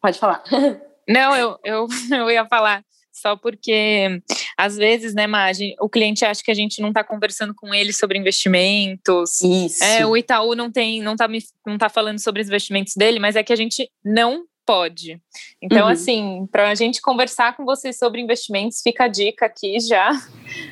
pode 0.00 0.18
falar. 0.18 0.42
Não, 1.08 1.36
eu, 1.36 1.58
eu, 1.64 1.86
eu 2.10 2.30
ia 2.30 2.44
falar 2.46 2.84
só 3.12 3.36
porque 3.36 4.20
às 4.58 4.76
vezes, 4.76 5.14
né, 5.14 5.26
Magem, 5.26 5.74
o 5.80 5.88
cliente 5.88 6.24
acha 6.24 6.42
que 6.42 6.50
a 6.50 6.54
gente 6.54 6.82
não 6.82 6.88
está 6.88 7.02
conversando 7.02 7.54
com 7.54 7.72
ele 7.72 7.92
sobre 7.92 8.18
investimentos. 8.18 9.40
Isso. 9.40 9.82
É, 9.82 10.04
o 10.04 10.16
Itaú 10.16 10.54
não 10.54 10.70
tem, 10.70 11.00
não 11.00 11.12
está 11.12 11.26
não 11.66 11.78
tá 11.78 11.88
falando 11.88 12.18
sobre 12.18 12.42
os 12.42 12.48
investimentos 12.48 12.94
dele, 12.94 13.18
mas 13.18 13.36
é 13.36 13.42
que 13.42 13.52
a 13.52 13.56
gente 13.56 13.90
não 14.04 14.44
pode. 14.66 15.20
Então, 15.62 15.86
uhum. 15.86 15.92
assim, 15.92 16.48
para 16.50 16.70
a 16.70 16.74
gente 16.74 17.00
conversar 17.00 17.56
com 17.56 17.64
vocês 17.64 17.96
sobre 17.96 18.20
investimentos, 18.20 18.82
fica 18.82 19.04
a 19.04 19.08
dica 19.08 19.46
aqui 19.46 19.78
já. 19.80 20.10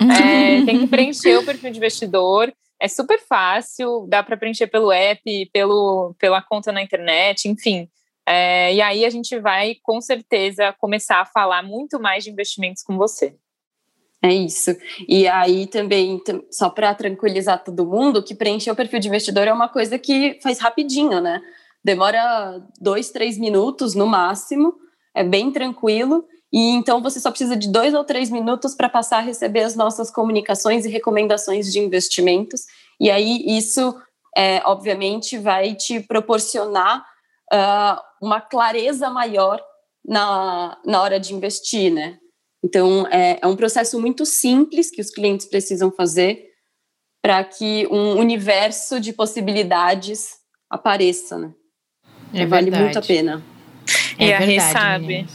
É, 0.00 0.64
tem 0.64 0.80
que 0.80 0.86
preencher 0.86 1.36
o 1.36 1.44
perfil 1.44 1.70
de 1.70 1.78
investidor. 1.78 2.52
É 2.80 2.88
super 2.88 3.18
fácil, 3.20 4.06
dá 4.08 4.22
para 4.22 4.36
preencher 4.36 4.66
pelo 4.66 4.92
app, 4.92 5.50
pelo, 5.52 6.14
pela 6.18 6.42
conta 6.42 6.72
na 6.72 6.82
internet, 6.82 7.48
enfim. 7.48 7.88
É, 8.26 8.74
e 8.74 8.80
aí 8.80 9.04
a 9.04 9.10
gente 9.10 9.38
vai, 9.38 9.76
com 9.82 10.00
certeza, 10.00 10.74
começar 10.78 11.20
a 11.20 11.26
falar 11.26 11.62
muito 11.62 12.00
mais 12.00 12.24
de 12.24 12.30
investimentos 12.30 12.82
com 12.82 12.96
você. 12.96 13.34
É 14.22 14.32
isso. 14.32 14.74
E 15.06 15.28
aí 15.28 15.66
também, 15.66 16.18
só 16.50 16.70
para 16.70 16.94
tranquilizar 16.94 17.62
todo 17.62 17.86
mundo, 17.86 18.22
que 18.22 18.34
preencher 18.34 18.70
o 18.70 18.76
perfil 18.76 18.98
de 18.98 19.08
investidor 19.08 19.46
é 19.46 19.52
uma 19.52 19.68
coisa 19.68 19.98
que 19.98 20.38
faz 20.42 20.58
rapidinho, 20.58 21.20
né? 21.20 21.42
Demora 21.84 22.66
dois, 22.80 23.10
três 23.10 23.36
minutos 23.36 23.94
no 23.94 24.06
máximo, 24.06 24.74
é 25.14 25.22
bem 25.22 25.52
tranquilo. 25.52 26.26
E 26.50 26.70
então 26.70 27.02
você 27.02 27.20
só 27.20 27.30
precisa 27.30 27.56
de 27.56 27.70
dois 27.70 27.92
ou 27.94 28.04
três 28.04 28.30
minutos 28.30 28.74
para 28.74 28.88
passar 28.88 29.18
a 29.18 29.22
receber 29.22 29.64
as 29.64 29.74
nossas 29.74 30.10
comunicações 30.10 30.86
e 30.86 30.88
recomendações 30.88 31.70
de 31.70 31.80
investimentos. 31.80 32.62
E 32.98 33.10
aí 33.10 33.44
isso, 33.46 33.94
é, 34.36 34.62
obviamente, 34.64 35.36
vai 35.36 35.74
te 35.74 36.00
proporcionar 36.00 37.04
uh, 37.52 38.00
uma 38.22 38.40
clareza 38.40 39.10
maior 39.10 39.60
na, 40.04 40.78
na 40.86 41.02
hora 41.02 41.18
de 41.18 41.34
investir, 41.34 41.92
né? 41.92 42.18
Então 42.64 43.06
é, 43.08 43.38
é 43.42 43.46
um 43.46 43.56
processo 43.56 44.00
muito 44.00 44.24
simples 44.24 44.90
que 44.90 45.00
os 45.00 45.10
clientes 45.10 45.46
precisam 45.46 45.90
fazer 45.90 46.46
para 47.20 47.42
que 47.44 47.86
um 47.90 48.16
universo 48.16 49.00
de 49.00 49.12
possibilidades 49.12 50.30
apareça, 50.70 51.36
né? 51.36 51.52
É 52.34 52.46
vale 52.46 52.70
muito 52.70 52.98
a 52.98 53.02
pena. 53.02 53.42
É 54.18 54.26
e 54.26 54.32
a 54.32 54.38
Rê 54.38 54.60
sabe. 54.60 55.26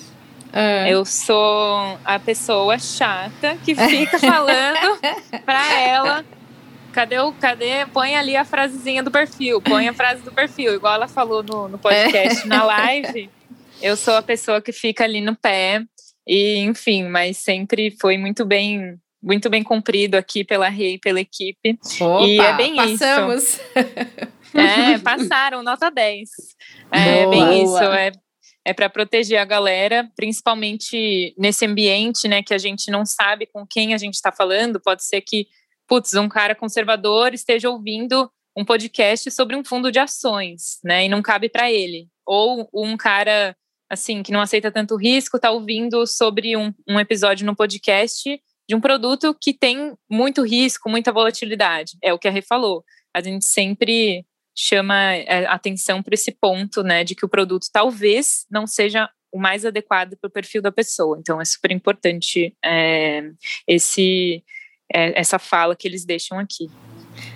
Ah. 0.51 0.89
Eu 0.89 1.06
sou 1.06 1.98
a 2.03 2.20
pessoa 2.20 2.77
chata 2.79 3.58
que 3.63 3.75
fica 3.75 4.18
falando 4.20 5.00
para 5.46 5.79
ela. 5.79 6.25
Cadê 6.91 7.20
o. 7.20 7.32
Cadê? 7.34 7.86
Põe 7.94 8.15
ali 8.15 8.36
a 8.36 8.44
frasezinha 8.44 9.03
do 9.03 9.12
perfil, 9.12 9.62
põe 9.62 9.88
a 9.88 9.94
frase 9.94 10.22
do 10.24 10.32
perfil, 10.32 10.74
igual 10.74 10.96
ela 10.96 11.08
falou 11.08 11.44
no, 11.44 11.68
no 11.68 11.77
podcast, 11.77 12.44
é. 12.44 12.48
na 12.48 12.63
live. 12.63 13.29
Eu 13.82 13.96
sou 13.96 14.15
a 14.15 14.22
pessoa 14.22 14.62
que 14.62 14.72
fica 14.72 15.03
ali 15.03 15.22
no 15.22 15.36
pé. 15.36 15.84
E, 16.27 16.58
enfim, 16.58 17.06
mas 17.06 17.38
sempre 17.38 17.96
foi 18.00 18.18
muito 18.18 18.46
bem 18.46 19.00
muito 19.22 19.50
bem 19.50 19.62
cumprido 19.62 20.15
aqui 20.15 20.44
pela 20.44 20.70
Rei, 20.70 20.98
pela 20.98 21.20
equipe. 21.20 21.77
Opa, 22.00 22.25
e 22.25 22.39
é 22.39 22.53
bem 22.56 22.75
passamos. 22.75 23.44
isso. 23.44 23.62
É, 24.53 24.98
passaram, 25.03 25.63
nota 25.63 25.89
10. 25.89 26.29
É 26.91 27.24
boa, 27.24 27.29
bem 27.29 27.63
boa. 27.63 27.63
isso. 27.63 27.84
É 27.94 28.12
é 28.70 28.74
para 28.74 28.89
proteger 28.89 29.39
a 29.39 29.46
galera, 29.46 30.10
principalmente 30.15 31.34
nesse 31.38 31.65
ambiente, 31.65 32.27
né, 32.27 32.44
que 32.44 32.53
a 32.53 32.58
gente 32.58 32.91
não 32.91 33.06
sabe 33.06 33.48
com 33.48 33.65
quem 33.65 33.94
a 33.94 33.98
gente 33.98 34.13
está 34.13 34.32
falando. 34.32 34.79
Pode 34.79 35.03
ser 35.03 35.22
que, 35.22 35.48
putz, 35.88 36.13
um 36.13 36.29
cara 36.29 36.53
conservador 36.53 37.34
esteja 37.34 37.70
ouvindo 37.70 38.29
um 38.56 38.65
podcast 38.65 39.32
sobre 39.32 39.56
um 39.56 39.63
fundo 39.63 39.91
de 39.91 39.98
ações, 39.98 40.79
né, 40.84 41.06
e 41.06 41.10
não 41.10 41.22
cabe 41.22 41.50
para 41.50 41.72
ele. 41.72 42.08
Ou 42.27 42.70
um 42.74 42.96
cara, 42.98 43.56
assim, 43.89 44.22
que 44.22 44.32
não 44.32 44.41
aceita 44.41 44.72
tanto 44.72 44.96
risco, 44.96 45.38
está 45.38 45.50
ouvindo 45.50 46.06
sobre 46.06 46.56
um, 46.56 46.74
um 46.88 47.00
episódio 47.00 47.46
no 47.46 47.56
podcast 47.56 48.39
de 48.68 48.75
um 48.75 48.82
produto 48.82 49.36
que 49.41 49.51
tem 49.51 49.96
muito 50.08 50.44
risco, 50.44 50.89
muita 50.89 51.12
volatilidade. 51.12 51.98
É 52.03 52.13
o 52.13 52.20
que 52.20 52.27
a 52.27 52.32
Rê 52.32 52.44
falou. 52.44 52.84
A 53.15 53.20
gente 53.20 53.46
sempre 53.46 54.24
chama 54.56 55.15
é, 55.15 55.46
atenção 55.46 56.03
para 56.03 56.13
esse 56.13 56.32
ponto, 56.32 56.84
né, 56.84 57.03
de 57.03 57.15
que 57.15 57.25
o 57.25 57.29
produto 57.29 57.68
talvez 57.72 58.46
não 58.50 58.68
seja 58.68 59.10
o 59.32 59.39
mais 59.39 59.65
adequado 59.65 60.15
para 60.18 60.27
o 60.27 60.32
perfil 60.32 60.62
da 60.62 60.72
pessoa. 60.72 61.18
Então 61.20 61.39
é 61.39 61.46
super 61.46 61.72
importante 61.72 62.56
é, 62.63 63.29
esse 63.68 64.44
é, 64.94 65.20
essa 65.20 65.38
fala 65.38 65.75
que 65.75 65.88
eles 65.88 66.03
deixam 66.03 66.39
aqui. 66.39 66.70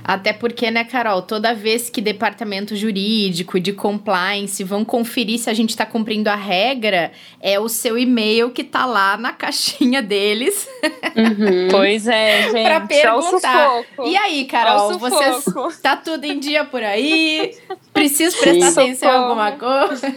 Até 0.04 0.34
porque, 0.34 0.70
né, 0.70 0.84
Carol, 0.84 1.22
toda 1.22 1.54
vez 1.54 1.90
que 1.90 2.02
departamento 2.02 2.76
jurídico 2.76 3.60
de 3.60 3.72
compliance 3.72 4.64
vão 4.64 4.84
conferir 4.84 5.40
se 5.40 5.50
a 5.50 5.54
gente 5.54 5.70
está 5.70 5.86
cumprindo 5.86 6.30
a 6.30 6.36
regra, 6.36 7.12
é 7.40 7.60
o 7.60 7.70
seu 7.70 7.98
e-mail 7.98 8.52
que 8.52 8.64
tá 8.64 8.86
lá 8.86 9.16
na 9.16 9.32
caixinha 9.32 10.02
deles. 10.02 10.68
Uhum. 11.16 11.68
pois 11.72 12.08
é, 12.08 12.50
gente. 12.52 12.64
pra 12.64 12.82
perguntar. 12.82 13.84
E 14.06 14.18
aí, 14.18 14.46
Carol, 14.46 14.98
você 15.00 15.80
tá 15.82 15.96
tudo 15.96 16.26
em 16.26 16.40
dia 16.40 16.66
por 16.66 16.84
aí? 16.84 17.56
Preciso 17.94 18.38
prestar 18.38 18.72
Sim. 18.72 18.82
atenção 18.82 19.10
em 19.10 19.16
alguma 19.16 19.52
coisa? 19.54 20.14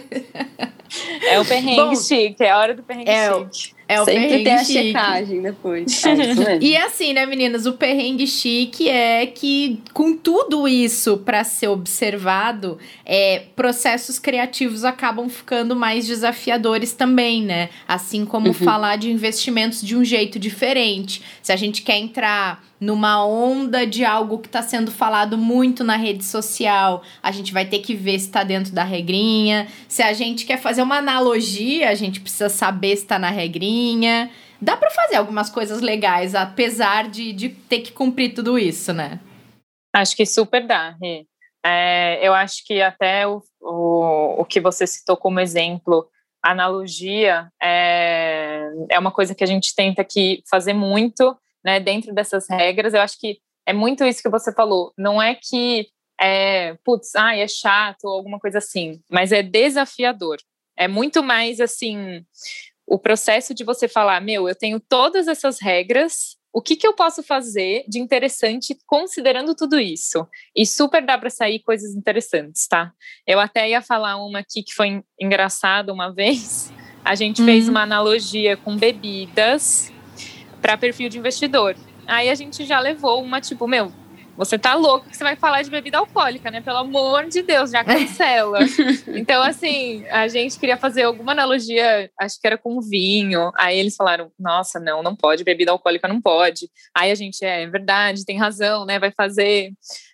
É 1.21 1.39
o 1.39 1.45
perrengue 1.45 1.81
Bom, 1.81 1.95
chique, 1.95 2.43
é 2.43 2.51
a 2.51 2.57
hora 2.57 2.73
do 2.73 2.83
perrengue 2.83 3.09
é 3.09 3.29
chique. 3.51 3.76
É 3.87 4.01
o 4.01 4.05
Sempre 4.05 4.21
perrengue 4.21 4.43
tem 4.43 4.53
a 4.53 4.63
chique. 4.63 4.73
checagem 4.73 5.41
depois. 5.41 6.03
É 6.47 6.59
e 6.61 6.75
assim, 6.77 7.13
né, 7.13 7.25
meninas? 7.25 7.65
O 7.65 7.73
perrengue 7.73 8.27
chique 8.27 8.89
é 8.89 9.25
que, 9.25 9.79
com 9.93 10.15
tudo 10.15 10.67
isso 10.67 11.17
para 11.17 11.43
ser 11.43 11.67
observado, 11.67 12.77
é, 13.05 13.43
processos 13.55 14.19
criativos 14.19 14.83
acabam 14.83 15.29
ficando 15.29 15.75
mais 15.75 16.05
desafiadores 16.05 16.93
também, 16.93 17.43
né? 17.43 17.69
Assim 17.87 18.25
como 18.25 18.47
uhum. 18.47 18.53
falar 18.53 18.97
de 18.97 19.09
investimentos 19.09 19.81
de 19.81 19.95
um 19.95 20.03
jeito 20.03 20.37
diferente. 20.37 21.21
Se 21.41 21.51
a 21.51 21.55
gente 21.55 21.81
quer 21.81 21.97
entrar 21.97 22.63
numa 22.79 23.25
onda 23.25 23.85
de 23.85 24.05
algo 24.05 24.39
que 24.39 24.47
está 24.47 24.61
sendo 24.61 24.91
falado 24.91 25.37
muito 25.37 25.83
na 25.83 25.95
rede 25.95 26.23
social, 26.23 27.01
a 27.21 27.31
gente 27.31 27.51
vai 27.51 27.65
ter 27.65 27.79
que 27.79 27.95
ver 27.95 28.19
se 28.19 28.27
está 28.27 28.43
dentro 28.43 28.71
da 28.71 28.83
regrinha. 28.83 29.67
Se 29.87 30.03
a 30.03 30.13
gente 30.13 30.45
quer 30.45 30.57
fazer 30.57 30.81
uma 30.81 30.97
analogia, 30.97 31.89
a 31.89 31.95
gente 31.95 32.19
precisa 32.19 32.49
saber 32.49 32.95
se 32.95 33.03
está 33.03 33.17
na 33.17 33.29
regrinha. 33.29 34.29
Dá 34.61 34.75
para 34.75 34.89
fazer 34.89 35.15
algumas 35.15 35.49
coisas 35.49 35.81
legais, 35.81 36.35
apesar 36.35 37.07
de, 37.09 37.33
de 37.33 37.49
ter 37.49 37.79
que 37.79 37.91
cumprir 37.91 38.33
tudo 38.33 38.57
isso, 38.57 38.93
né? 38.93 39.19
Acho 39.95 40.15
que 40.15 40.25
super 40.25 40.65
dá. 40.65 40.95
É, 41.65 42.19
eu 42.21 42.33
acho 42.33 42.63
que 42.65 42.81
até 42.81 43.27
o, 43.27 43.41
o, 43.61 44.41
o 44.41 44.45
que 44.45 44.59
você 44.59 44.85
citou 44.85 45.17
como 45.17 45.39
exemplo, 45.39 46.07
analogia, 46.43 47.49
é, 47.61 48.69
é 48.89 48.99
uma 48.99 49.11
coisa 49.11 49.35
que 49.35 49.43
a 49.43 49.47
gente 49.47 49.75
tenta 49.75 50.01
aqui 50.01 50.41
fazer 50.49 50.73
muito, 50.73 51.35
né, 51.67 51.81
dentro 51.81 52.13
dessas 52.13 52.47
regras. 52.49 52.93
Eu 52.93 53.01
acho 53.01 53.19
que 53.19 53.39
é 53.65 53.73
muito 53.73 54.05
isso 54.05 54.23
que 54.23 54.29
você 54.29 54.53
falou. 54.53 54.93
Não 54.97 55.21
é 55.21 55.35
que 55.35 55.89
é, 56.17 56.75
putz, 56.85 57.13
ai, 57.13 57.41
é 57.41 57.47
chato 57.47 58.05
ou 58.05 58.13
alguma 58.13 58.39
coisa 58.39 58.59
assim, 58.59 59.01
mas 59.11 59.33
é 59.33 59.43
desafiador. 59.43 60.37
É 60.77 60.87
muito 60.87 61.21
mais 61.21 61.59
assim, 61.59 62.25
o 62.87 62.97
processo 62.97 63.53
de 63.53 63.65
você 63.65 63.89
falar, 63.89 64.21
meu, 64.21 64.47
eu 64.47 64.55
tenho 64.55 64.79
todas 64.79 65.27
essas 65.27 65.59
regras, 65.59 66.37
o 66.53 66.61
que, 66.61 66.77
que 66.77 66.87
eu 66.87 66.93
posso 66.93 67.21
fazer 67.21 67.83
de 67.85 67.99
interessante 67.99 68.75
considerando 68.85 69.53
tudo 69.53 69.77
isso? 69.77 70.25
E 70.55 70.65
super 70.65 71.05
dá 71.05 71.17
para 71.17 71.29
sair 71.29 71.59
coisas 71.59 71.93
interessantes, 71.93 72.65
tá? 72.65 72.93
Eu 73.27 73.41
até 73.41 73.69
ia 73.69 73.81
falar 73.81 74.15
uma 74.15 74.39
aqui 74.39 74.63
que 74.63 74.73
foi 74.73 75.03
engraçada 75.19 75.91
uma 75.91 76.11
vez. 76.15 76.71
A 77.03 77.13
gente 77.13 77.41
uhum. 77.41 77.45
fez 77.45 77.67
uma 77.67 77.81
analogia 77.81 78.55
com 78.55 78.77
bebidas 78.77 79.91
para 80.61 80.77
perfil 80.77 81.09
de 81.09 81.17
investidor. 81.17 81.75
Aí 82.05 82.29
a 82.29 82.35
gente 82.35 82.65
já 82.65 82.79
levou 82.79 83.21
uma 83.21 83.41
tipo, 83.41 83.67
meu, 83.67 83.91
você 84.37 84.57
tá 84.57 84.75
louco 84.75 85.09
que 85.09 85.17
você 85.17 85.23
vai 85.23 85.35
falar 85.35 85.63
de 85.63 85.71
bebida 85.71 85.97
alcoólica, 85.97 86.51
né? 86.51 86.61
Pelo 86.61 86.77
amor 86.77 87.25
de 87.25 87.41
Deus, 87.41 87.71
já 87.71 87.83
cancela. 87.83 88.59
então, 89.07 89.41
assim, 89.41 90.05
a 90.09 90.27
gente 90.27 90.59
queria 90.59 90.77
fazer 90.77 91.03
alguma 91.03 91.31
analogia, 91.31 92.09
acho 92.21 92.39
que 92.39 92.45
era 92.45 92.57
com 92.57 92.79
vinho. 92.79 93.51
Aí 93.57 93.79
eles 93.79 93.95
falaram: 93.95 94.31
nossa, 94.39 94.79
não, 94.79 95.01
não 95.01 95.15
pode, 95.15 95.43
bebida 95.43 95.71
alcoólica 95.71 96.07
não 96.07 96.21
pode. 96.21 96.69
Aí 96.95 97.09
a 97.09 97.15
gente, 97.15 97.43
é, 97.43 97.63
é 97.63 97.67
verdade, 97.67 98.25
tem 98.25 98.37
razão, 98.37 98.85
né? 98.85 98.99
Vai 98.99 99.11
fazer 99.11 99.71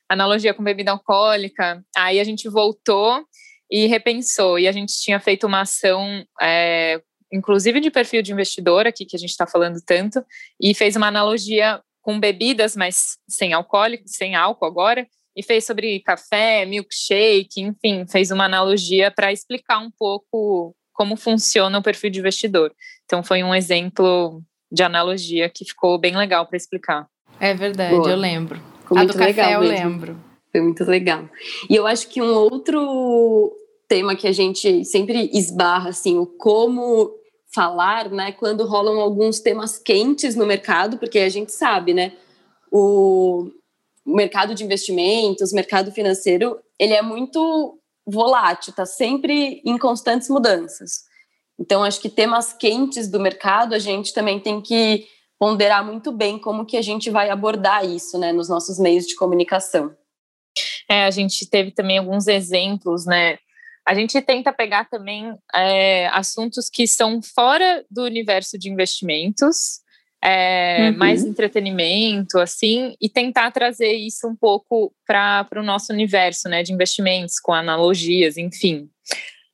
analogia 0.07 0.53
com 0.53 0.63
bebida 0.63 0.91
alcoólica. 0.91 1.83
Aí 1.95 2.17
a 2.17 2.23
gente 2.23 2.47
voltou 2.47 3.25
e 3.69 3.87
repensou. 3.87 4.57
E 4.57 4.69
a 4.69 4.71
gente 4.71 4.93
tinha 5.01 5.19
feito 5.19 5.45
uma 5.45 5.61
ação. 5.61 6.23
É, 6.41 7.01
inclusive 7.33 7.79
de 7.79 7.89
perfil 7.89 8.21
de 8.21 8.31
investidor 8.31 8.85
aqui 8.85 9.05
que 9.05 9.15
a 9.15 9.19
gente 9.19 9.31
está 9.31 9.47
falando 9.47 9.81
tanto, 9.85 10.23
e 10.61 10.75
fez 10.75 10.95
uma 10.95 11.07
analogia 11.07 11.81
com 12.01 12.19
bebidas, 12.19 12.75
mas 12.75 13.17
sem 13.27 13.53
alcoólico, 13.53 14.03
sem 14.05 14.35
álcool 14.35 14.65
agora, 14.65 15.07
e 15.35 15.41
fez 15.41 15.65
sobre 15.65 15.99
café, 16.01 16.63
milkshake, 16.65 17.61
enfim, 17.61 18.05
fez 18.07 18.29
uma 18.29 18.45
analogia 18.45 19.09
para 19.09 19.33
explicar 19.33 19.79
um 19.79 19.89
pouco 19.89 20.75
como 20.93 21.15
funciona 21.15 21.79
o 21.79 21.81
perfil 21.81 22.11
de 22.11 22.19
investidor. 22.19 22.71
Então 23.05 23.23
foi 23.23 23.43
um 23.43 23.55
exemplo 23.55 24.43
de 24.71 24.83
analogia 24.83 25.49
que 25.49 25.65
ficou 25.65 25.97
bem 25.97 26.15
legal 26.15 26.45
para 26.45 26.57
explicar. 26.57 27.07
É 27.39 27.53
verdade, 27.53 27.95
Boa. 27.95 28.11
eu 28.11 28.15
lembro. 28.15 28.61
Ficou 28.81 28.97
A 28.97 29.05
do 29.05 29.13
café 29.13 29.55
eu 29.55 29.61
mesmo. 29.61 29.75
lembro. 29.75 30.17
Foi 30.51 30.61
muito 30.61 30.83
legal. 30.83 31.27
E 31.67 31.75
eu 31.75 31.87
acho 31.87 32.07
que 32.09 32.21
um 32.21 32.31
outro 32.35 33.51
tema 33.87 34.15
que 34.15 34.27
a 34.27 34.31
gente 34.31 34.85
sempre 34.85 35.29
esbarra 35.33 35.89
assim, 35.89 36.17
o 36.17 36.25
como 36.25 37.11
falar, 37.53 38.09
né, 38.09 38.31
quando 38.31 38.65
rolam 38.65 38.99
alguns 38.99 39.39
temas 39.39 39.77
quentes 39.77 40.35
no 40.35 40.45
mercado, 40.45 40.97
porque 40.97 41.19
a 41.19 41.29
gente 41.29 41.51
sabe, 41.51 41.93
né, 41.93 42.13
o 42.71 43.51
mercado 44.05 44.55
de 44.55 44.63
investimentos, 44.63 45.53
mercado 45.53 45.91
financeiro, 45.91 46.59
ele 46.79 46.93
é 46.93 47.01
muito 47.01 47.79
volátil, 48.05 48.71
está 48.71 48.85
sempre 48.85 49.61
em 49.63 49.77
constantes 49.77 50.29
mudanças. 50.29 51.03
Então, 51.59 51.83
acho 51.83 52.01
que 52.01 52.09
temas 52.09 52.51
quentes 52.51 53.07
do 53.07 53.19
mercado, 53.19 53.73
a 53.73 53.79
gente 53.79 54.13
também 54.13 54.39
tem 54.39 54.59
que 54.59 55.07
ponderar 55.39 55.85
muito 55.85 56.11
bem 56.11 56.39
como 56.39 56.65
que 56.65 56.75
a 56.75 56.81
gente 56.81 57.09
vai 57.09 57.29
abordar 57.29 57.85
isso, 57.85 58.17
né, 58.17 58.31
nos 58.31 58.49
nossos 58.49 58.79
meios 58.79 59.05
de 59.05 59.15
comunicação. 59.15 59.95
É, 60.89 61.05
a 61.05 61.11
gente 61.11 61.49
teve 61.49 61.71
também 61.71 61.97
alguns 61.97 62.27
exemplos, 62.27 63.05
né, 63.05 63.37
a 63.85 63.93
gente 63.93 64.21
tenta 64.21 64.53
pegar 64.53 64.85
também 64.89 65.35
é, 65.53 66.07
assuntos 66.07 66.69
que 66.69 66.87
são 66.87 67.21
fora 67.21 67.85
do 67.91 68.03
universo 68.03 68.57
de 68.57 68.69
investimentos, 68.69 69.81
é, 70.23 70.89
uhum. 70.89 70.97
mais 70.97 71.23
entretenimento, 71.23 72.39
assim, 72.39 72.95
e 73.01 73.09
tentar 73.09 73.51
trazer 73.51 73.91
isso 73.91 74.25
um 74.25 74.35
pouco 74.35 74.93
para 75.05 75.47
o 75.57 75.63
nosso 75.63 75.91
universo, 75.91 76.47
né, 76.47 76.63
de 76.63 76.71
investimentos, 76.71 77.39
com 77.41 77.51
analogias, 77.51 78.37
enfim. 78.37 78.89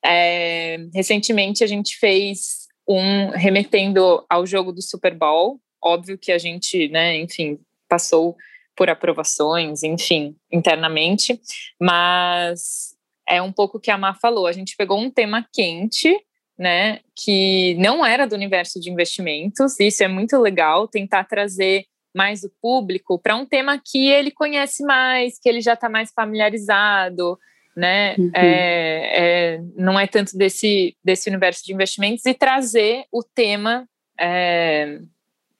É, 0.05 0.77
recentemente 0.93 1.63
a 1.63 1.67
gente 1.67 1.97
fez 1.97 2.67
um 2.87 3.29
remetendo 3.31 4.23
ao 4.29 4.45
jogo 4.45 4.71
do 4.71 4.81
Super 4.81 5.15
Bowl, 5.15 5.59
óbvio 5.83 6.17
que 6.19 6.31
a 6.31 6.37
gente, 6.37 6.87
né, 6.89 7.17
enfim, 7.17 7.59
passou 7.87 8.35
por 8.75 8.89
aprovações, 8.89 9.81
enfim, 9.81 10.35
internamente, 10.51 11.39
mas 11.81 12.95
é 13.29 13.41
um 13.41 13.51
pouco 13.51 13.77
o 13.77 13.79
que 13.79 13.91
a 13.91 13.97
Má 13.97 14.13
falou. 14.13 14.47
A 14.47 14.51
gente 14.51 14.75
pegou 14.75 14.99
um 14.99 15.11
tema 15.11 15.45
quente, 15.53 16.17
né, 16.57 16.99
que 17.15 17.75
não 17.75 18.05
era 18.05 18.25
do 18.25 18.35
universo 18.35 18.79
de 18.79 18.89
investimentos. 18.89 19.79
Isso 19.79 20.03
é 20.03 20.07
muito 20.07 20.37
legal, 20.37 20.87
tentar 20.87 21.23
trazer 21.23 21.85
mais 22.13 22.43
o 22.43 22.51
público 22.61 23.19
para 23.19 23.35
um 23.35 23.45
tema 23.45 23.79
que 23.83 24.09
ele 24.09 24.31
conhece 24.31 24.83
mais, 24.83 25.39
que 25.39 25.47
ele 25.47 25.61
já 25.61 25.73
está 25.73 25.87
mais 25.87 26.11
familiarizado, 26.11 27.37
né? 27.75 28.15
Uhum. 28.17 28.31
É, 28.35 29.55
é, 29.55 29.61
não 29.75 29.97
é 29.97 30.07
tanto 30.07 30.35
desse, 30.35 30.97
desse 31.03 31.29
universo 31.29 31.63
de 31.63 31.73
investimentos 31.73 32.25
e 32.25 32.33
trazer 32.33 33.05
o 33.11 33.23
tema 33.23 33.87
é, 34.19 34.99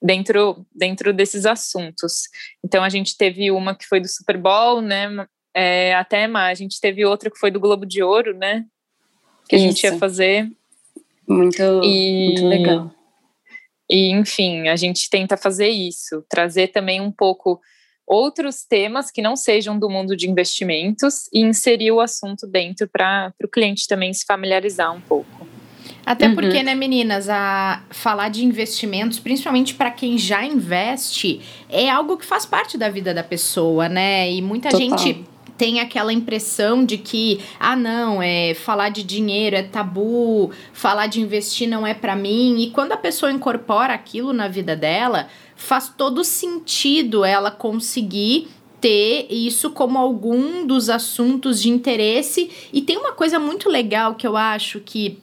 dentro, 0.01 0.65
dentro 0.75 1.13
desses 1.13 1.45
assuntos. 1.45 2.23
Então 2.63 2.83
a 2.83 2.89
gente 2.89 3.15
teve 3.15 3.51
uma 3.51 3.75
que 3.75 3.85
foi 3.85 3.99
do 4.01 4.07
Super 4.07 4.37
Bowl, 4.37 4.81
né? 4.81 5.07
É, 5.53 5.95
até 5.95 6.27
mais. 6.27 6.59
A 6.59 6.61
gente 6.61 6.79
teve 6.79 7.05
outra 7.05 7.29
que 7.29 7.39
foi 7.39 7.51
do 7.51 7.59
Globo 7.59 7.85
de 7.85 8.03
Ouro, 8.03 8.37
né? 8.37 8.65
Que 9.47 9.55
Isso. 9.55 9.65
a 9.65 9.67
gente 9.67 9.83
ia 9.83 9.97
fazer. 9.97 10.51
Muito, 11.27 11.61
e, 11.83 12.25
muito 12.27 12.47
legal. 12.47 12.91
E, 13.89 14.11
enfim, 14.11 14.67
a 14.67 14.75
gente 14.75 15.09
tenta 15.09 15.35
fazer 15.35 15.69
isso, 15.69 16.23
trazer 16.29 16.67
também 16.67 17.01
um 17.01 17.11
pouco 17.11 17.59
outros 18.05 18.63
temas 18.63 19.11
que 19.11 19.21
não 19.21 19.35
sejam 19.35 19.77
do 19.77 19.89
mundo 19.89 20.15
de 20.15 20.29
investimentos 20.29 21.29
e 21.33 21.41
inserir 21.41 21.91
o 21.91 21.99
assunto 21.99 22.47
dentro 22.47 22.87
para 22.87 23.33
o 23.43 23.47
cliente 23.47 23.87
também 23.87 24.11
se 24.13 24.25
familiarizar 24.25 24.93
um 24.95 25.01
pouco. 25.01 25.47
Até 26.05 26.27
uhum. 26.27 26.33
porque, 26.33 26.63
né, 26.63 26.73
meninas, 26.73 27.29
a 27.29 27.83
falar 27.91 28.29
de 28.29 28.43
investimentos, 28.43 29.19
principalmente 29.19 29.75
para 29.75 29.91
quem 29.91 30.17
já 30.17 30.43
investe, 30.43 31.39
é 31.69 31.87
algo 31.87 32.17
que 32.17 32.25
faz 32.25 32.47
parte 32.47 32.79
da 32.79 32.89
vida 32.89 33.13
da 33.13 33.23
pessoa, 33.23 33.87
né? 33.87 34.31
E 34.31 34.41
muita 34.41 34.69
Total. 34.69 34.97
gente 34.97 35.23
tem 35.59 35.81
aquela 35.81 36.13
impressão 36.13 36.85
de 36.85 36.97
que, 36.97 37.41
ah, 37.59 37.75
não, 37.75 38.23
é 38.23 38.53
falar 38.53 38.87
de 38.87 39.03
dinheiro 39.03 39.57
é 39.57 39.61
tabu, 39.61 40.51
falar 40.71 41.07
de 41.07 41.19
investir 41.19 41.67
não 41.67 41.85
é 41.85 41.93
para 41.93 42.15
mim. 42.15 42.61
E 42.61 42.71
quando 42.71 42.93
a 42.93 42.97
pessoa 42.97 43.29
incorpora 43.29 43.93
aquilo 43.93 44.31
na 44.31 44.47
vida 44.47 44.73
dela, 44.73 45.27
faz 45.57 45.89
todo 45.89 46.23
sentido 46.23 47.25
ela 47.25 47.51
conseguir 47.51 48.47
ter 48.79 49.27
isso 49.29 49.71
como 49.71 49.99
algum 49.99 50.65
dos 50.65 50.89
assuntos 50.89 51.61
de 51.61 51.69
interesse. 51.69 52.49
E 52.71 52.81
tem 52.81 52.95
uma 52.95 53.11
coisa 53.11 53.37
muito 53.37 53.67
legal 53.67 54.15
que 54.15 54.25
eu 54.25 54.37
acho 54.37 54.79
que 54.79 55.19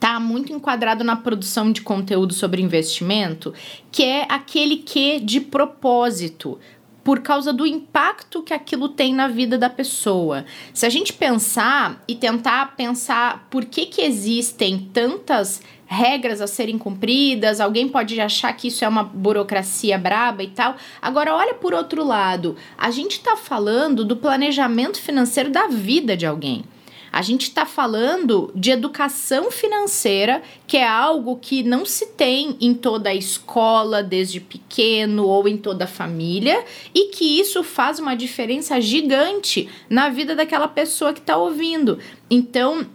tá 0.00 0.18
muito 0.18 0.50
enquadrado 0.54 1.04
na 1.04 1.16
produção 1.16 1.70
de 1.70 1.82
conteúdo 1.82 2.32
sobre 2.32 2.62
investimento, 2.62 3.52
que 3.92 4.02
é 4.02 4.24
aquele 4.26 4.78
que 4.78 5.20
de 5.20 5.38
propósito 5.38 6.58
por 7.02 7.20
causa 7.20 7.52
do 7.52 7.66
impacto 7.66 8.42
que 8.42 8.52
aquilo 8.52 8.88
tem 8.88 9.14
na 9.14 9.28
vida 9.28 9.56
da 9.56 9.70
pessoa. 9.70 10.44
Se 10.72 10.86
a 10.86 10.88
gente 10.88 11.12
pensar 11.12 12.02
e 12.06 12.14
tentar 12.14 12.76
pensar 12.76 13.46
por 13.50 13.64
que, 13.64 13.86
que 13.86 14.02
existem 14.02 14.78
tantas 14.92 15.62
regras 15.86 16.40
a 16.40 16.46
serem 16.46 16.78
cumpridas, 16.78 17.60
alguém 17.60 17.88
pode 17.88 18.20
achar 18.20 18.52
que 18.52 18.68
isso 18.68 18.84
é 18.84 18.88
uma 18.88 19.02
burocracia 19.02 19.98
braba 19.98 20.42
e 20.42 20.48
tal. 20.48 20.76
Agora, 21.02 21.34
olha 21.34 21.54
por 21.54 21.74
outro 21.74 22.04
lado, 22.04 22.54
a 22.78 22.92
gente 22.92 23.12
está 23.12 23.36
falando 23.36 24.04
do 24.04 24.16
planejamento 24.16 25.00
financeiro 25.00 25.50
da 25.50 25.66
vida 25.66 26.16
de 26.16 26.26
alguém. 26.26 26.64
A 27.12 27.22
gente 27.22 27.42
está 27.42 27.66
falando 27.66 28.52
de 28.54 28.70
educação 28.70 29.50
financeira, 29.50 30.42
que 30.66 30.76
é 30.76 30.86
algo 30.86 31.36
que 31.36 31.62
não 31.62 31.84
se 31.84 32.06
tem 32.06 32.56
em 32.60 32.72
toda 32.72 33.10
a 33.10 33.14
escola, 33.14 34.02
desde 34.02 34.40
pequeno 34.40 35.26
ou 35.26 35.48
em 35.48 35.56
toda 35.56 35.84
a 35.84 35.88
família, 35.88 36.64
e 36.94 37.08
que 37.08 37.40
isso 37.40 37.64
faz 37.64 37.98
uma 37.98 38.14
diferença 38.14 38.80
gigante 38.80 39.68
na 39.88 40.08
vida 40.08 40.36
daquela 40.36 40.68
pessoa 40.68 41.12
que 41.12 41.20
está 41.20 41.36
ouvindo. 41.36 41.98
Então, 42.30 42.86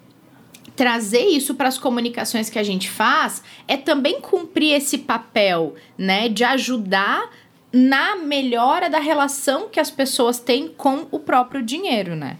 trazer 0.76 1.28
isso 1.28 1.56
para 1.56 1.68
as 1.68 1.78
comunicações 1.78 2.50
que 2.50 2.60
a 2.60 2.64
gente 2.64 2.90
faz 2.90 3.44
é 3.68 3.76
também 3.76 4.22
cumprir 4.22 4.74
esse 4.74 5.00
papel, 5.00 5.76
né, 5.98 6.30
de 6.30 6.44
ajudar 6.44 7.30
na 7.72 8.16
melhora 8.16 8.90
da 8.90 9.00
relação 9.00 9.68
que 9.68 9.80
as 9.80 9.92
pessoas 9.92 10.40
têm 10.40 10.70
com 10.70 11.06
o 11.12 11.20
próprio 11.20 11.62
dinheiro, 11.62 12.16
né? 12.16 12.38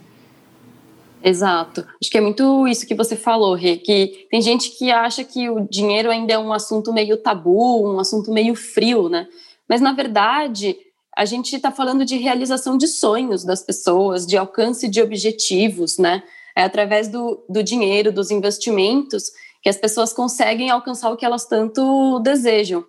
Exato. 1.22 1.86
Acho 2.00 2.10
que 2.10 2.18
é 2.18 2.20
muito 2.20 2.68
isso 2.68 2.86
que 2.86 2.94
você 2.94 3.16
falou, 3.16 3.54
Rê, 3.54 3.76
que 3.76 4.26
tem 4.30 4.40
gente 4.40 4.70
que 4.70 4.90
acha 4.90 5.24
que 5.24 5.48
o 5.50 5.60
dinheiro 5.68 6.10
ainda 6.10 6.32
é 6.32 6.38
um 6.38 6.52
assunto 6.52 6.92
meio 6.92 7.16
tabu, 7.16 7.84
um 7.84 7.98
assunto 7.98 8.30
meio 8.30 8.54
frio, 8.54 9.08
né? 9.08 9.26
Mas, 9.68 9.80
na 9.80 9.92
verdade, 9.92 10.76
a 11.16 11.24
gente 11.24 11.56
está 11.56 11.72
falando 11.72 12.04
de 12.04 12.16
realização 12.16 12.76
de 12.76 12.86
sonhos 12.86 13.44
das 13.44 13.62
pessoas, 13.62 14.26
de 14.26 14.36
alcance 14.36 14.88
de 14.88 15.00
objetivos, 15.00 15.98
né? 15.98 16.22
É 16.54 16.62
através 16.62 17.08
do, 17.08 17.44
do 17.48 17.62
dinheiro, 17.62 18.12
dos 18.12 18.30
investimentos, 18.30 19.30
que 19.62 19.68
as 19.68 19.76
pessoas 19.76 20.12
conseguem 20.12 20.70
alcançar 20.70 21.10
o 21.10 21.16
que 21.16 21.24
elas 21.24 21.46
tanto 21.46 22.20
desejam. 22.20 22.84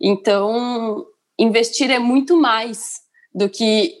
Então, 0.00 1.04
investir 1.38 1.90
é 1.90 1.98
muito 1.98 2.36
mais 2.36 3.00
do 3.34 3.48
que 3.48 3.94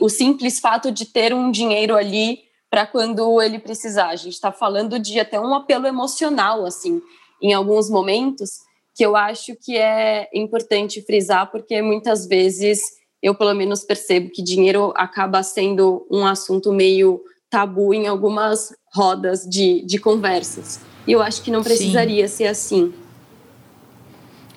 o 0.00 0.08
simples 0.08 0.60
fato 0.60 0.90
de 0.90 1.06
ter 1.06 1.32
um 1.34 1.50
dinheiro 1.50 1.96
ali 1.96 2.49
para 2.70 2.86
quando 2.86 3.42
ele 3.42 3.58
precisar. 3.58 4.08
A 4.08 4.16
gente 4.16 4.34
está 4.34 4.52
falando 4.52 4.98
de 4.98 5.18
até 5.18 5.40
um 5.40 5.54
apelo 5.54 5.86
emocional, 5.86 6.64
assim, 6.64 7.02
em 7.42 7.52
alguns 7.52 7.90
momentos, 7.90 8.60
que 8.94 9.04
eu 9.04 9.16
acho 9.16 9.56
que 9.56 9.76
é 9.76 10.28
importante 10.32 11.02
frisar, 11.02 11.50
porque 11.50 11.82
muitas 11.82 12.26
vezes 12.26 12.80
eu, 13.22 13.34
pelo 13.34 13.54
menos, 13.54 13.84
percebo 13.84 14.30
que 14.30 14.42
dinheiro 14.42 14.92
acaba 14.96 15.42
sendo 15.42 16.06
um 16.10 16.24
assunto 16.24 16.72
meio 16.72 17.20
tabu 17.50 17.92
em 17.92 18.06
algumas 18.06 18.72
rodas 18.94 19.42
de, 19.42 19.82
de 19.84 19.98
conversas. 19.98 20.80
E 21.06 21.12
eu 21.12 21.20
acho 21.20 21.42
que 21.42 21.50
não 21.50 21.62
precisaria 21.62 22.26
Sim. 22.28 22.36
ser 22.36 22.46
assim. 22.46 22.94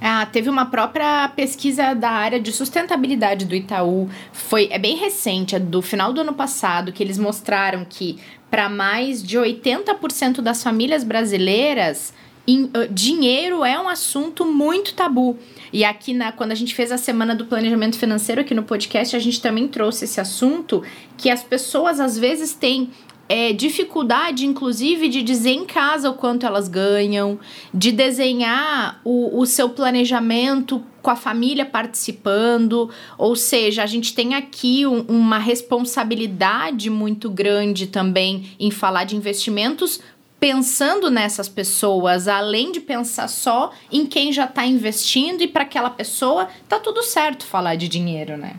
Ah, 0.05 0.25
teve 0.25 0.49
uma 0.49 0.65
própria 0.65 1.29
pesquisa 1.29 1.93
da 1.93 2.09
área 2.09 2.37
de 2.37 2.51
sustentabilidade 2.51 3.45
do 3.45 3.55
Itaú, 3.55 4.09
foi 4.33 4.67
é 4.69 4.77
bem 4.77 4.97
recente, 4.97 5.55
é 5.55 5.59
do 5.59 5.81
final 5.81 6.11
do 6.11 6.19
ano 6.19 6.33
passado, 6.33 6.91
que 6.91 7.01
eles 7.01 7.17
mostraram 7.17 7.85
que 7.89 8.19
para 8.51 8.67
mais 8.67 9.23
de 9.23 9.37
80% 9.37 10.41
das 10.41 10.61
famílias 10.61 11.05
brasileiras, 11.05 12.13
uh, 12.45 12.93
dinheiro 12.93 13.63
é 13.63 13.79
um 13.79 13.87
assunto 13.87 14.45
muito 14.45 14.93
tabu. 14.93 15.39
E 15.71 15.85
aqui, 15.85 16.13
na, 16.13 16.33
quando 16.33 16.51
a 16.51 16.55
gente 16.55 16.75
fez 16.75 16.91
a 16.91 16.97
semana 16.97 17.33
do 17.33 17.45
planejamento 17.45 17.97
financeiro 17.97 18.41
aqui 18.41 18.53
no 18.53 18.63
podcast, 18.63 19.15
a 19.15 19.19
gente 19.19 19.41
também 19.41 19.69
trouxe 19.69 20.03
esse 20.03 20.19
assunto 20.19 20.83
que 21.17 21.29
as 21.29 21.43
pessoas 21.43 22.01
às 22.01 22.19
vezes 22.19 22.53
têm 22.53 22.91
é, 23.27 23.53
dificuldade, 23.53 24.45
inclusive, 24.45 25.07
de 25.07 25.23
dizer 25.23 25.51
em 25.51 25.65
casa 25.65 26.09
o 26.09 26.13
quanto 26.13 26.45
elas 26.45 26.67
ganham, 26.67 27.39
de 27.73 27.91
desenhar 27.91 28.99
o, 29.03 29.39
o 29.39 29.45
seu 29.45 29.69
planejamento 29.69 30.83
com 31.01 31.09
a 31.09 31.15
família 31.15 31.65
participando. 31.65 32.89
Ou 33.17 33.35
seja, 33.35 33.83
a 33.83 33.85
gente 33.85 34.13
tem 34.13 34.35
aqui 34.35 34.85
um, 34.85 35.01
uma 35.07 35.37
responsabilidade 35.37 36.89
muito 36.89 37.29
grande 37.29 37.87
também 37.87 38.51
em 38.59 38.69
falar 38.71 39.05
de 39.05 39.15
investimentos. 39.15 39.99
Pensando 40.39 41.09
nessas 41.09 41.47
pessoas, 41.47 42.27
além 42.27 42.73
de 42.73 42.81
pensar 42.81 43.29
só 43.29 43.71
em 43.89 44.05
quem 44.05 44.33
já 44.33 44.43
está 44.43 44.65
investindo 44.65 45.41
e 45.41 45.47
para 45.47 45.63
aquela 45.63 45.89
pessoa, 45.89 46.49
tá 46.67 46.77
tudo 46.77 47.01
certo 47.01 47.45
falar 47.45 47.75
de 47.75 47.87
dinheiro, 47.87 48.35
né? 48.35 48.57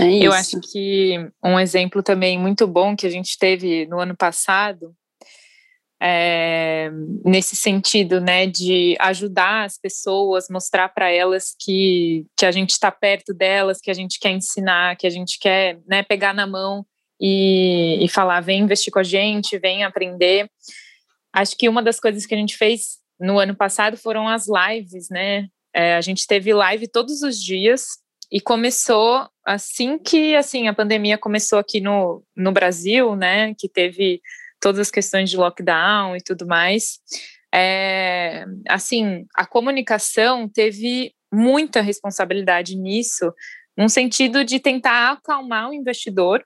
É 0.00 0.26
Eu 0.26 0.32
acho 0.32 0.60
que 0.60 1.16
um 1.42 1.58
exemplo 1.58 2.02
também 2.02 2.38
muito 2.38 2.66
bom 2.66 2.96
que 2.96 3.06
a 3.06 3.10
gente 3.10 3.38
teve 3.38 3.86
no 3.86 4.00
ano 4.00 4.16
passado, 4.16 4.94
é, 6.04 6.90
nesse 7.24 7.54
sentido, 7.54 8.20
né, 8.20 8.44
de 8.46 8.96
ajudar 8.98 9.64
as 9.64 9.78
pessoas, 9.78 10.48
mostrar 10.50 10.88
para 10.88 11.08
elas 11.10 11.54
que, 11.60 12.26
que 12.36 12.44
a 12.44 12.50
gente 12.50 12.70
está 12.70 12.90
perto 12.90 13.32
delas, 13.32 13.80
que 13.80 13.90
a 13.90 13.94
gente 13.94 14.18
quer 14.18 14.32
ensinar, 14.32 14.96
que 14.96 15.06
a 15.06 15.10
gente 15.10 15.38
quer 15.38 15.78
né, 15.86 16.02
pegar 16.02 16.34
na 16.34 16.44
mão 16.44 16.84
e, 17.20 18.04
e 18.04 18.08
falar, 18.08 18.40
vem 18.40 18.62
investir 18.62 18.92
com 18.92 18.98
a 18.98 19.04
gente, 19.04 19.58
vem 19.60 19.84
aprender. 19.84 20.50
Acho 21.32 21.56
que 21.56 21.68
uma 21.68 21.80
das 21.80 22.00
coisas 22.00 22.26
que 22.26 22.34
a 22.34 22.38
gente 22.38 22.56
fez 22.56 22.98
no 23.20 23.38
ano 23.38 23.54
passado 23.54 23.96
foram 23.96 24.28
as 24.28 24.46
lives, 24.48 25.08
né? 25.08 25.46
É, 25.72 25.94
a 25.94 26.00
gente 26.00 26.26
teve 26.26 26.52
live 26.52 26.88
todos 26.88 27.22
os 27.22 27.40
dias 27.40 27.86
e 28.30 28.40
começou 28.40 29.28
assim 29.44 29.98
que 29.98 30.34
assim 30.36 30.68
a 30.68 30.74
pandemia 30.74 31.18
começou 31.18 31.58
aqui 31.58 31.80
no, 31.80 32.22
no 32.36 32.52
Brasil, 32.52 33.16
né? 33.16 33.54
Que 33.54 33.68
teve 33.68 34.20
todas 34.60 34.80
as 34.80 34.90
questões 34.90 35.28
de 35.28 35.36
lockdown 35.36 36.16
e 36.16 36.20
tudo 36.20 36.46
mais. 36.46 37.00
É, 37.54 38.44
assim, 38.68 39.26
a 39.34 39.44
comunicação 39.44 40.48
teve 40.48 41.12
muita 41.30 41.80
responsabilidade 41.80 42.76
nisso, 42.76 43.32
no 43.76 43.88
sentido 43.88 44.44
de 44.44 44.60
tentar 44.60 45.12
acalmar 45.12 45.70
o 45.70 45.74
investidor, 45.74 46.44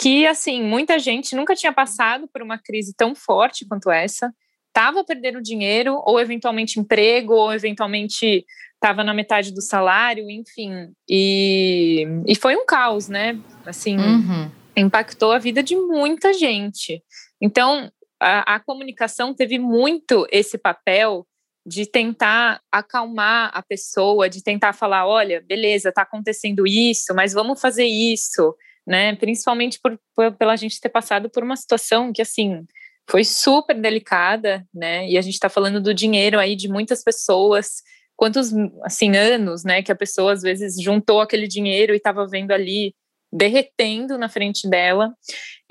que 0.00 0.26
assim 0.26 0.62
muita 0.62 0.98
gente 0.98 1.34
nunca 1.34 1.54
tinha 1.54 1.72
passado 1.72 2.28
por 2.32 2.40
uma 2.40 2.58
crise 2.58 2.94
tão 2.96 3.14
forte 3.14 3.66
quanto 3.66 3.90
essa, 3.90 4.32
estava 4.68 5.04
perdendo 5.04 5.42
dinheiro 5.42 6.00
ou 6.04 6.20
eventualmente 6.20 6.78
emprego 6.78 7.34
ou 7.34 7.52
eventualmente 7.52 8.44
estava 8.78 9.02
na 9.02 9.12
metade 9.12 9.52
do 9.52 9.60
salário, 9.60 10.30
enfim. 10.30 10.92
E, 11.08 12.06
e 12.26 12.34
foi 12.36 12.56
um 12.56 12.64
caos, 12.64 13.08
né? 13.08 13.38
Assim, 13.66 13.98
uhum. 13.98 14.50
impactou 14.76 15.32
a 15.32 15.38
vida 15.38 15.62
de 15.62 15.76
muita 15.76 16.32
gente. 16.32 17.02
Então, 17.40 17.90
a, 18.20 18.54
a 18.54 18.60
comunicação 18.60 19.34
teve 19.34 19.58
muito 19.58 20.26
esse 20.30 20.56
papel 20.56 21.26
de 21.66 21.84
tentar 21.84 22.60
acalmar 22.72 23.50
a 23.52 23.62
pessoa, 23.62 24.28
de 24.28 24.42
tentar 24.42 24.72
falar, 24.72 25.06
olha, 25.06 25.44
beleza, 25.46 25.90
está 25.90 26.02
acontecendo 26.02 26.66
isso, 26.66 27.14
mas 27.14 27.34
vamos 27.34 27.60
fazer 27.60 27.84
isso, 27.84 28.54
né? 28.86 29.14
Principalmente 29.16 29.78
por, 29.82 29.98
por, 30.14 30.32
pela 30.32 30.56
gente 30.56 30.80
ter 30.80 30.88
passado 30.88 31.28
por 31.28 31.42
uma 31.42 31.56
situação 31.56 32.12
que, 32.12 32.22
assim, 32.22 32.64
foi 33.10 33.24
super 33.24 33.78
delicada, 33.78 34.64
né? 34.72 35.08
E 35.08 35.18
a 35.18 35.20
gente 35.20 35.34
está 35.34 35.48
falando 35.48 35.80
do 35.80 35.92
dinheiro 35.92 36.38
aí 36.38 36.54
de 36.54 36.68
muitas 36.68 37.02
pessoas 37.02 37.82
quantos 38.18 38.52
assim 38.82 39.16
anos, 39.16 39.62
né, 39.62 39.80
que 39.80 39.92
a 39.92 39.96
pessoa 39.96 40.32
às 40.32 40.42
vezes 40.42 40.82
juntou 40.82 41.20
aquele 41.20 41.46
dinheiro 41.46 41.94
e 41.94 41.98
estava 41.98 42.26
vendo 42.26 42.50
ali 42.50 42.92
derretendo 43.32 44.18
na 44.18 44.28
frente 44.28 44.68
dela. 44.68 45.14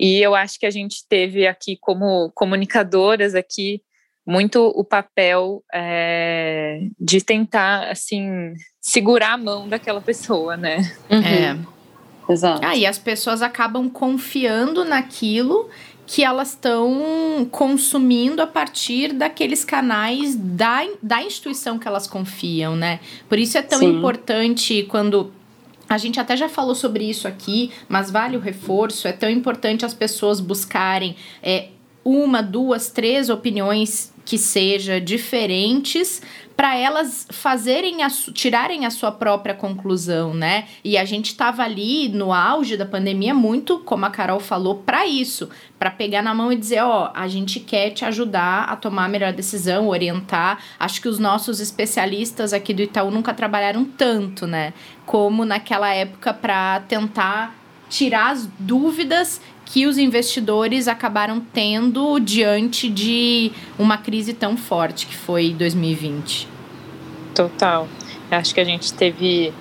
E 0.00 0.18
eu 0.18 0.34
acho 0.34 0.58
que 0.58 0.64
a 0.64 0.70
gente 0.70 1.06
teve 1.06 1.46
aqui 1.46 1.76
como 1.78 2.32
comunicadoras 2.34 3.34
aqui 3.34 3.82
muito 4.26 4.66
o 4.74 4.82
papel 4.82 5.62
é, 5.74 6.80
de 6.98 7.20
tentar 7.20 7.90
assim 7.90 8.54
segurar 8.80 9.34
a 9.34 9.38
mão 9.38 9.68
daquela 9.68 10.00
pessoa, 10.00 10.56
né? 10.56 10.78
Uhum. 11.10 11.22
É. 11.22 12.32
Exato. 12.32 12.60
Ah, 12.64 12.76
e 12.76 12.86
as 12.86 12.98
pessoas 12.98 13.42
acabam 13.42 13.90
confiando 13.90 14.84
naquilo 14.84 15.68
que 16.08 16.24
elas 16.24 16.48
estão 16.48 17.46
consumindo 17.50 18.40
a 18.40 18.46
partir 18.46 19.12
daqueles 19.12 19.62
canais 19.62 20.34
da, 20.34 20.80
da 21.02 21.22
instituição 21.22 21.78
que 21.78 21.86
elas 21.86 22.06
confiam, 22.06 22.74
né? 22.74 22.98
Por 23.28 23.38
isso 23.38 23.58
é 23.58 23.62
tão 23.62 23.80
Sim. 23.80 23.98
importante 23.98 24.86
quando 24.88 25.30
a 25.86 25.98
gente 25.98 26.18
até 26.18 26.34
já 26.34 26.48
falou 26.48 26.74
sobre 26.74 27.04
isso 27.04 27.28
aqui, 27.28 27.70
mas 27.90 28.10
vale 28.10 28.38
o 28.38 28.40
reforço. 28.40 29.06
É 29.06 29.12
tão 29.12 29.28
importante 29.28 29.84
as 29.84 29.92
pessoas 29.92 30.40
buscarem 30.40 31.14
é, 31.42 31.68
uma, 32.08 32.42
duas, 32.42 32.90
três 32.90 33.28
opiniões 33.28 34.12
que 34.24 34.38
seja 34.38 34.98
diferentes 34.98 36.22
para 36.56 36.76
elas 36.76 37.26
fazerem 37.30 38.02
a, 38.02 38.08
tirarem 38.08 38.84
a 38.84 38.90
sua 38.90 39.12
própria 39.12 39.54
conclusão, 39.54 40.34
né? 40.34 40.64
E 40.82 40.98
a 40.98 41.04
gente 41.04 41.26
estava 41.26 41.62
ali 41.62 42.08
no 42.08 42.32
auge 42.32 42.76
da 42.76 42.84
pandemia 42.84 43.32
muito, 43.32 43.78
como 43.80 44.06
a 44.06 44.10
Carol 44.10 44.40
falou, 44.40 44.76
para 44.76 45.06
isso, 45.06 45.48
para 45.78 45.90
pegar 45.90 46.20
na 46.20 46.34
mão 46.34 46.50
e 46.50 46.56
dizer, 46.56 46.82
ó, 46.82 47.12
a 47.14 47.28
gente 47.28 47.60
quer 47.60 47.90
te 47.90 48.04
ajudar 48.04 48.64
a 48.64 48.74
tomar 48.74 49.04
a 49.04 49.08
melhor 49.08 49.32
decisão, 49.32 49.86
orientar. 49.86 50.58
Acho 50.80 51.00
que 51.00 51.08
os 51.08 51.18
nossos 51.18 51.60
especialistas 51.60 52.52
aqui 52.52 52.74
do 52.74 52.82
Itaú 52.82 53.10
nunca 53.10 53.32
trabalharam 53.32 53.84
tanto, 53.84 54.46
né? 54.46 54.72
Como 55.06 55.44
naquela 55.44 55.94
época 55.94 56.34
para 56.34 56.80
tentar 56.80 57.54
tirar 57.88 58.32
as 58.32 58.48
dúvidas 58.58 59.40
que 59.68 59.86
os 59.86 59.98
investidores 59.98 60.88
acabaram 60.88 61.40
tendo 61.40 62.18
diante 62.18 62.88
de 62.88 63.52
uma 63.78 63.98
crise 63.98 64.32
tão 64.32 64.56
forte 64.56 65.06
que 65.06 65.14
foi 65.14 65.52
2020. 65.52 66.48
Total. 67.34 67.86
Acho 68.30 68.54
que 68.54 68.60
a 68.60 68.64
gente 68.64 68.94
teve 68.94 69.52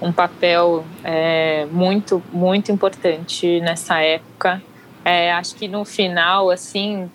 um 0.00 0.10
papel 0.10 0.82
é, 1.04 1.66
muito, 1.70 2.22
muito 2.32 2.72
importante 2.72 3.60
nessa 3.60 4.00
época. 4.00 4.62
É, 5.04 5.30
acho 5.32 5.54
que 5.54 5.68
no 5.68 5.84
final, 5.84 6.48
assim, 6.48 7.10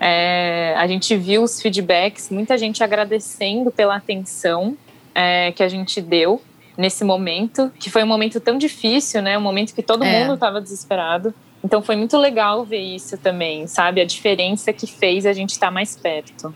é, 0.00 0.74
a 0.76 0.88
gente 0.88 1.16
viu 1.16 1.44
os 1.44 1.62
feedbacks, 1.62 2.28
muita 2.28 2.58
gente 2.58 2.82
agradecendo 2.82 3.70
pela 3.70 3.94
atenção 3.94 4.76
é, 5.14 5.52
que 5.52 5.62
a 5.62 5.68
gente 5.68 6.02
deu 6.02 6.42
nesse 6.76 7.04
momento, 7.04 7.70
que 7.78 7.88
foi 7.88 8.02
um 8.02 8.08
momento 8.08 8.40
tão 8.40 8.58
difícil, 8.58 9.22
né? 9.22 9.38
Um 9.38 9.42
momento 9.42 9.72
que 9.72 9.82
todo 9.82 10.02
é. 10.02 10.18
mundo 10.20 10.34
estava 10.34 10.60
desesperado. 10.60 11.32
Então 11.64 11.80
foi 11.80 11.96
muito 11.96 12.18
legal 12.18 12.62
ver 12.62 12.80
isso 12.80 13.16
também, 13.16 13.66
sabe? 13.66 14.02
A 14.02 14.04
diferença 14.04 14.70
que 14.70 14.86
fez 14.86 15.24
a 15.24 15.32
gente 15.32 15.52
estar 15.52 15.68
tá 15.68 15.72
mais 15.72 15.96
perto. 15.96 16.54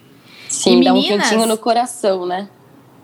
Sim, 0.51 0.83
e 0.83 0.85
dá 0.85 0.93
meninas... 0.93 1.19
um 1.19 1.23
cantinho 1.23 1.47
no 1.47 1.57
coração, 1.57 2.27
né? 2.27 2.47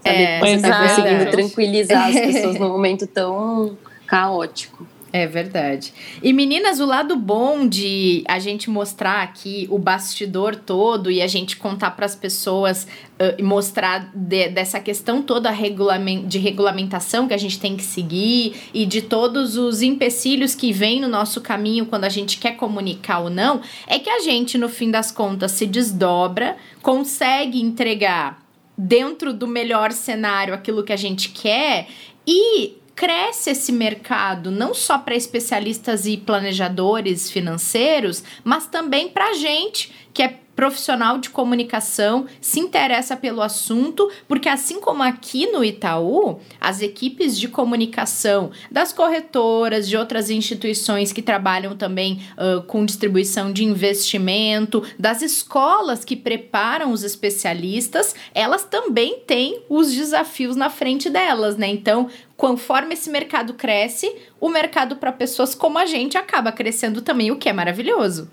Saber 0.02 0.22
é, 0.22 0.38
você 0.38 0.54
está 0.56 0.82
conseguindo 0.82 1.30
tranquilizar 1.30 2.08
as 2.08 2.14
pessoas 2.14 2.58
num 2.60 2.68
momento 2.68 3.06
tão 3.06 3.78
caótico. 4.06 4.86
É 5.16 5.28
verdade. 5.28 5.94
E 6.20 6.32
meninas, 6.32 6.80
o 6.80 6.84
lado 6.84 7.14
bom 7.14 7.68
de 7.68 8.24
a 8.26 8.40
gente 8.40 8.68
mostrar 8.68 9.22
aqui 9.22 9.64
o 9.70 9.78
bastidor 9.78 10.56
todo 10.56 11.08
e 11.08 11.22
a 11.22 11.28
gente 11.28 11.56
contar 11.56 11.92
para 11.92 12.04
as 12.04 12.16
pessoas 12.16 12.84
uh, 13.20 13.44
mostrar 13.44 14.10
de, 14.12 14.48
dessa 14.48 14.80
questão 14.80 15.22
toda 15.22 15.52
regulamen 15.52 16.26
de 16.26 16.40
regulamentação 16.40 17.28
que 17.28 17.34
a 17.34 17.36
gente 17.36 17.60
tem 17.60 17.76
que 17.76 17.84
seguir 17.84 18.56
e 18.74 18.84
de 18.84 19.02
todos 19.02 19.56
os 19.56 19.82
empecilhos 19.82 20.52
que 20.52 20.72
vêm 20.72 21.00
no 21.00 21.06
nosso 21.06 21.40
caminho 21.40 21.86
quando 21.86 22.02
a 22.02 22.08
gente 22.08 22.36
quer 22.36 22.56
comunicar 22.56 23.20
ou 23.20 23.30
não, 23.30 23.60
é 23.86 24.00
que 24.00 24.10
a 24.10 24.18
gente 24.18 24.58
no 24.58 24.68
fim 24.68 24.90
das 24.90 25.12
contas 25.12 25.52
se 25.52 25.64
desdobra, 25.64 26.56
consegue 26.82 27.62
entregar 27.62 28.42
dentro 28.76 29.32
do 29.32 29.46
melhor 29.46 29.92
cenário 29.92 30.52
aquilo 30.52 30.82
que 30.82 30.92
a 30.92 30.96
gente 30.96 31.28
quer 31.28 31.86
e 32.26 32.82
cresce 32.94 33.50
esse 33.50 33.72
mercado 33.72 34.50
não 34.50 34.72
só 34.72 34.98
para 34.98 35.16
especialistas 35.16 36.06
e 36.06 36.16
planejadores 36.16 37.30
financeiros, 37.30 38.22
mas 38.42 38.66
também 38.66 39.08
para 39.08 39.34
gente 39.34 39.92
que 40.12 40.22
é 40.22 40.40
profissional 40.54 41.18
de 41.18 41.30
comunicação, 41.30 42.26
se 42.40 42.60
interessa 42.60 43.16
pelo 43.16 43.42
assunto, 43.42 44.10
porque 44.28 44.48
assim 44.48 44.80
como 44.80 45.02
aqui 45.02 45.46
no 45.50 45.64
Itaú, 45.64 46.40
as 46.60 46.80
equipes 46.80 47.38
de 47.38 47.48
comunicação 47.48 48.50
das 48.70 48.92
corretoras, 48.92 49.88
de 49.88 49.96
outras 49.96 50.30
instituições 50.30 51.12
que 51.12 51.22
trabalham 51.22 51.76
também 51.76 52.22
uh, 52.38 52.62
com 52.62 52.84
distribuição 52.84 53.52
de 53.52 53.64
investimento, 53.64 54.82
das 54.98 55.22
escolas 55.22 56.04
que 56.04 56.16
preparam 56.16 56.92
os 56.92 57.02
especialistas, 57.02 58.14
elas 58.34 58.64
também 58.64 59.20
têm 59.26 59.62
os 59.68 59.92
desafios 59.92 60.56
na 60.56 60.70
frente 60.70 61.10
delas, 61.10 61.56
né? 61.56 61.68
Então, 61.68 62.08
conforme 62.36 62.94
esse 62.94 63.10
mercado 63.10 63.54
cresce, 63.54 64.14
o 64.40 64.48
mercado 64.48 64.96
para 64.96 65.12
pessoas 65.12 65.54
como 65.54 65.78
a 65.78 65.86
gente 65.86 66.16
acaba 66.16 66.52
crescendo 66.52 67.02
também, 67.02 67.30
o 67.30 67.36
que 67.36 67.48
é 67.48 67.52
maravilhoso. 67.52 68.30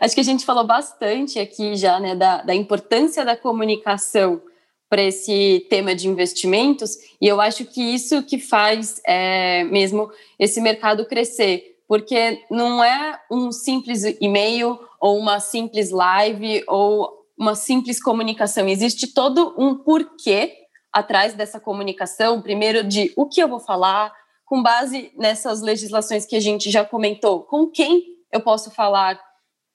Acho 0.00 0.14
que 0.14 0.20
a 0.20 0.24
gente 0.24 0.44
falou 0.44 0.64
bastante 0.64 1.38
aqui 1.38 1.76
já 1.76 1.98
né, 1.98 2.14
da, 2.14 2.42
da 2.42 2.54
importância 2.54 3.24
da 3.24 3.36
comunicação 3.36 4.40
para 4.88 5.02
esse 5.02 5.66
tema 5.68 5.94
de 5.94 6.08
investimentos, 6.08 6.96
e 7.20 7.28
eu 7.28 7.40
acho 7.40 7.66
que 7.66 7.82
isso 7.82 8.22
que 8.22 8.38
faz 8.38 9.00
é, 9.06 9.64
mesmo 9.64 10.10
esse 10.38 10.60
mercado 10.62 11.04
crescer, 11.04 11.76
porque 11.86 12.42
não 12.50 12.82
é 12.82 13.20
um 13.30 13.52
simples 13.52 14.04
e-mail 14.20 14.78
ou 14.98 15.18
uma 15.18 15.40
simples 15.40 15.90
live 15.90 16.64
ou 16.66 17.26
uma 17.38 17.54
simples 17.54 18.02
comunicação, 18.02 18.66
existe 18.66 19.12
todo 19.12 19.54
um 19.58 19.74
porquê 19.74 20.54
atrás 20.90 21.34
dessa 21.34 21.60
comunicação, 21.60 22.40
primeiro 22.40 22.82
de 22.82 23.12
o 23.14 23.26
que 23.26 23.42
eu 23.42 23.48
vou 23.48 23.60
falar, 23.60 24.12
com 24.44 24.62
base 24.62 25.12
nessas 25.16 25.60
legislações 25.60 26.24
que 26.24 26.34
a 26.34 26.40
gente 26.40 26.70
já 26.70 26.82
comentou, 26.84 27.42
com 27.42 27.66
quem 27.66 28.02
eu 28.32 28.40
posso 28.40 28.70
falar, 28.70 29.20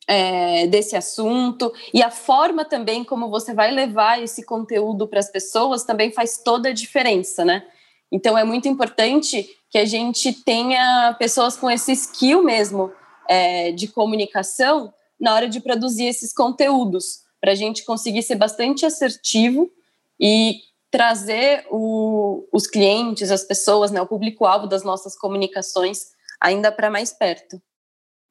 é, 0.08 0.68
desse 0.68 0.96
assunto 0.96 1.72
e 1.94 2.02
a 2.04 2.12
forma 2.12 2.66
também 2.66 3.04
como 3.04 3.30
você 3.30 3.54
vai 3.54 3.72
levar 3.72 4.22
esse 4.22 4.46
conteúdo 4.46 5.08
para 5.08 5.20
as 5.20 5.32
pessoas 5.32 5.84
também 5.84 6.12
faz 6.12 6.42
toda 6.44 6.70
a 6.70 6.74
diferença, 6.74 7.46
né? 7.46 7.66
Então 8.12 8.38
é 8.38 8.44
muito 8.44 8.68
importante 8.68 9.50
que 9.70 9.78
a 9.78 9.86
gente 9.86 10.34
tenha 10.34 11.16
pessoas 11.18 11.58
com 11.58 11.70
esse 11.70 11.92
skill 11.94 12.44
mesmo 12.44 12.92
é, 13.28 13.72
de 13.72 13.88
comunicação 13.88 14.94
na 15.20 15.34
hora 15.34 15.48
de 15.48 15.60
produzir 15.60 16.06
esses 16.06 16.34
conteúdos, 16.34 17.22
para 17.40 17.54
a 17.54 17.56
gente 17.56 17.84
conseguir 17.84 18.22
ser 18.24 18.36
bastante 18.36 18.86
assertivo 18.86 19.72
e 20.20 20.60
trazer 20.92 21.66
o, 21.72 22.48
os 22.54 22.68
clientes, 22.68 23.32
as 23.32 23.44
pessoas, 23.44 23.90
né, 23.90 24.00
o 24.02 24.08
público-alvo 24.08 24.68
das 24.68 24.84
nossas 24.84 25.18
comunicações 25.18 26.12
ainda 26.40 26.72
para 26.72 26.92
mais 26.92 27.12
perto. 27.12 27.60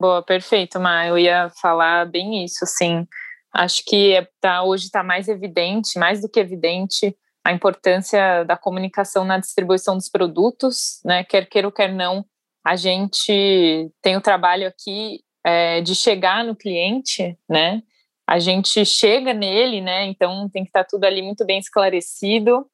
Boa, 0.02 0.20
perfeito, 0.20 0.80
Má. 0.80 1.06
Eu 1.06 1.16
ia 1.16 1.48
falar 1.60 2.06
bem 2.06 2.44
isso, 2.44 2.64
assim. 2.64 3.06
Acho 3.54 3.84
que 3.86 4.14
é, 4.16 4.26
tá, 4.40 4.64
hoje 4.64 4.86
está 4.86 5.00
mais 5.00 5.28
evidente, 5.28 5.96
mais 5.96 6.20
do 6.20 6.28
que 6.28 6.40
evidente, 6.40 7.16
a 7.44 7.52
importância 7.52 8.42
da 8.42 8.56
comunicação 8.56 9.24
na 9.24 9.38
distribuição 9.38 9.96
dos 9.96 10.08
produtos, 10.08 11.00
né? 11.04 11.22
Quer 11.22 11.48
queira 11.48 11.68
ou 11.68 11.72
quer 11.72 11.92
não, 11.92 12.24
a 12.66 12.74
gente 12.74 13.92
tem 14.02 14.16
o 14.16 14.20
trabalho 14.20 14.66
aqui 14.66 15.20
é, 15.46 15.80
de 15.80 15.94
chegar 15.94 16.44
no 16.44 16.56
cliente, 16.56 17.38
né? 17.48 17.80
A 18.26 18.40
gente 18.40 18.84
chega 18.84 19.32
nele, 19.32 19.80
né? 19.80 20.06
Então 20.06 20.50
tem 20.50 20.64
que 20.64 20.70
estar 20.70 20.82
tá 20.82 20.88
tudo 20.90 21.04
ali 21.04 21.22
muito 21.22 21.46
bem 21.46 21.60
esclarecido, 21.60 22.66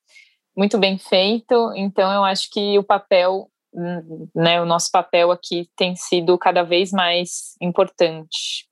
muito 0.57 0.79
bem 0.79 0.97
feito. 0.97 1.75
Então 1.77 2.11
eu 2.11 2.25
acho 2.25 2.49
que 2.51 2.79
o 2.79 2.83
papel 2.83 3.51
né, 4.35 4.61
o 4.61 4.67
nosso 4.67 4.91
papel 4.91 5.31
aqui 5.31 5.69
tem 5.77 5.95
sido 5.95 6.37
cada 6.39 6.63
vez 6.63 6.91
mais 6.93 7.57
importante. 7.61 8.69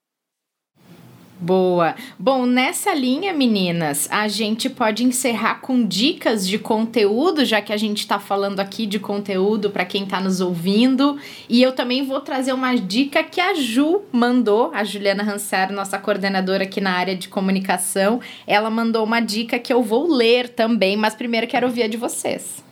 Boa. 1.39 1.95
Bom, 2.19 2.47
nessa 2.47 2.95
linha, 2.95 3.35
meninas, 3.35 4.09
a 4.11 4.27
gente 4.27 4.71
pode 4.71 5.05
encerrar 5.05 5.61
com 5.61 5.87
dicas 5.87 6.49
de 6.49 6.59
conteúdo, 6.59 7.45
já 7.45 7.61
que 7.61 7.75
a 7.75 7.77
gente 7.77 7.99
está 7.99 8.19
falando 8.19 8.59
aqui 8.59 8.87
de 8.87 8.99
conteúdo 8.99 9.69
para 9.69 9.85
quem 9.85 10.05
está 10.05 10.19
nos 10.19 10.41
ouvindo. 10.41 11.19
E 11.47 11.63
eu 11.63 11.73
também 11.73 12.07
vou 12.07 12.23
trazer 12.23 12.55
uma 12.55 12.75
dica 12.75 13.23
que 13.23 13.39
a 13.39 13.53
Ju 13.53 14.03
mandou, 14.11 14.71
a 14.73 14.83
Juliana 14.83 15.23
Rancer, 15.23 15.71
nossa 15.73 15.99
coordenadora 15.99 16.65
aqui 16.65 16.81
na 16.81 16.93
área 16.93 17.15
de 17.15 17.29
comunicação. 17.29 18.19
Ela 18.47 18.71
mandou 18.71 19.05
uma 19.05 19.21
dica 19.21 19.59
que 19.59 19.73
eu 19.73 19.83
vou 19.83 20.11
ler 20.11 20.49
também, 20.49 20.97
mas 20.97 21.15
primeiro 21.15 21.47
quero 21.47 21.67
ouvir 21.67 21.83
a 21.83 21.89
de 21.89 21.99
vocês. 21.99 22.66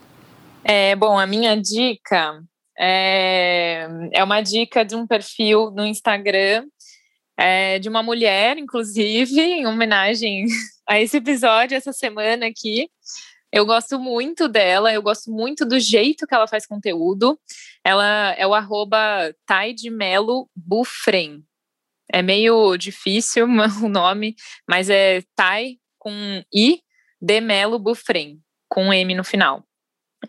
É, 0.66 0.96
bom, 0.96 1.18
a 1.18 1.27
minha 1.27 1.55
dica 1.61 2.42
é, 2.79 3.87
é 4.12 4.24
uma 4.24 4.40
dica 4.40 4.83
de 4.83 4.96
um 4.96 5.07
perfil 5.07 5.70
no 5.70 5.85
Instagram 5.85 6.66
é, 7.37 7.79
de 7.79 7.88
uma 7.88 8.03
mulher, 8.03 8.57
inclusive, 8.57 9.38
em 9.40 9.66
homenagem 9.66 10.46
a 10.88 10.98
esse 10.98 11.18
episódio 11.18 11.77
essa 11.77 11.92
semana 11.92 12.46
aqui. 12.46 12.88
Eu 13.53 13.66
gosto 13.66 13.98
muito 13.98 14.48
dela, 14.48 14.92
eu 14.92 15.03
gosto 15.03 15.31
muito 15.31 15.66
do 15.66 15.79
jeito 15.79 16.27
que 16.27 16.35
ela 16.35 16.48
faz 16.48 16.66
conteúdo. 16.66 17.38
Ela 17.85 18.33
é 18.33 18.46
o 18.46 18.55
arroba 18.55 19.35
Bufren. 20.57 21.44
É 22.11 22.22
meio 22.22 22.77
difícil 22.79 23.46
o 23.85 23.88
nome, 23.88 24.35
mas 24.66 24.88
é 24.88 25.22
Tai 25.37 25.77
com 25.98 26.42
I 26.53 26.81
de 27.20 27.40
Melo 27.40 27.79
Bufren, 27.79 28.40
com 28.68 28.92
M 28.92 29.14
no 29.14 29.24
final. 29.24 29.62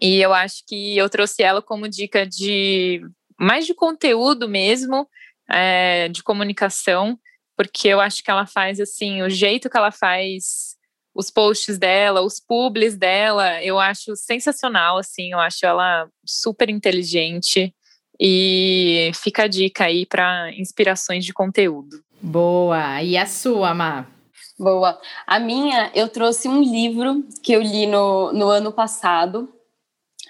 E 0.01 0.21
eu 0.21 0.33
acho 0.33 0.63
que 0.67 0.97
eu 0.97 1.09
trouxe 1.09 1.43
ela 1.43 1.61
como 1.61 1.87
dica 1.87 2.25
de 2.25 3.01
mais 3.39 3.65
de 3.65 3.73
conteúdo 3.73 4.47
mesmo, 4.47 5.07
é, 5.49 6.07
de 6.09 6.23
comunicação, 6.23 7.17
porque 7.57 7.87
eu 7.87 7.99
acho 7.99 8.23
que 8.23 8.31
ela 8.31 8.45
faz 8.45 8.79
assim, 8.79 9.21
o 9.21 9.29
jeito 9.29 9.69
que 9.69 9.77
ela 9.77 9.91
faz 9.91 10.75
os 11.13 11.29
posts 11.31 11.77
dela, 11.77 12.21
os 12.21 12.39
publis 12.39 12.97
dela, 12.97 13.63
eu 13.63 13.79
acho 13.79 14.15
sensacional, 14.15 14.97
assim, 14.97 15.31
eu 15.31 15.39
acho 15.39 15.65
ela 15.65 16.09
super 16.25 16.69
inteligente 16.69 17.73
e 18.19 19.11
fica 19.13 19.43
a 19.43 19.47
dica 19.47 19.85
aí 19.85 20.05
para 20.05 20.51
inspirações 20.53 21.23
de 21.23 21.33
conteúdo. 21.33 22.01
Boa! 22.21 23.01
E 23.01 23.17
a 23.17 23.25
sua, 23.25 23.73
Má? 23.73 24.07
Boa. 24.57 24.99
A 25.27 25.39
minha, 25.39 25.91
eu 25.93 26.07
trouxe 26.07 26.47
um 26.47 26.61
livro 26.61 27.25
que 27.43 27.53
eu 27.53 27.61
li 27.61 27.85
no, 27.85 28.31
no 28.33 28.47
ano 28.47 28.71
passado, 28.71 29.49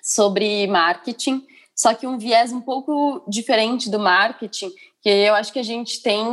sobre 0.06 0.68
marketing, 0.68 1.44
só 1.76 1.96
que 1.96 2.06
um 2.06 2.16
viés 2.16 2.54
um 2.54 2.62
pouco 2.62 3.24
diferente 3.28 3.90
do 3.90 3.98
marketing, 3.98 4.72
que 5.02 5.10
eu 5.10 5.34
acho 5.34 5.52
que 5.52 5.58
a 5.58 5.64
gente 5.64 6.00
tem 6.04 6.24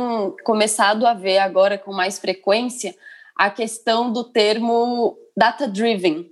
começado 0.43 1.07
a 1.07 1.15
ver 1.15 1.39
agora 1.39 1.75
com 1.75 1.91
mais 1.91 2.19
frequência 2.19 2.95
a 3.35 3.49
questão 3.49 4.13
do 4.13 4.23
termo 4.23 5.17
data 5.35 5.67
driven. 5.67 6.29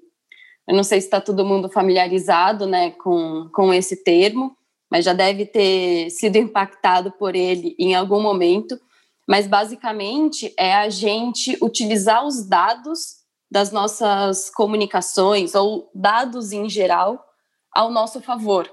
Eu 0.68 0.76
não 0.76 0.84
sei 0.84 1.02
se 1.02 1.08
está 1.08 1.20
todo 1.20 1.44
mundo 1.44 1.68
familiarizado 1.68 2.68
né, 2.68 2.92
com, 2.92 3.50
com 3.52 3.74
esse 3.74 4.04
termo, 4.04 4.56
mas 4.90 5.04
já 5.04 5.14
deve 5.14 5.48
ter 5.48 6.12
sido 6.12 6.36
impactado 6.36 7.12
por 7.12 7.36
ele 7.36 7.76
em 7.80 7.96
algum 7.96 8.22
momento. 8.22 8.80
Mas 9.28 9.48
basicamente 9.48 10.54
é 10.56 10.76
a 10.76 10.90
gente 10.90 11.58
utilizar 11.60 12.24
os 12.24 12.48
dados 12.48 13.22
das 13.50 13.72
nossas 13.72 14.50
comunicações 14.52 15.56
ou 15.56 15.90
dados 15.94 16.52
em 16.52 16.70
geral 16.70 17.31
ao 17.74 17.92
nosso 17.92 18.22
favor. 18.22 18.72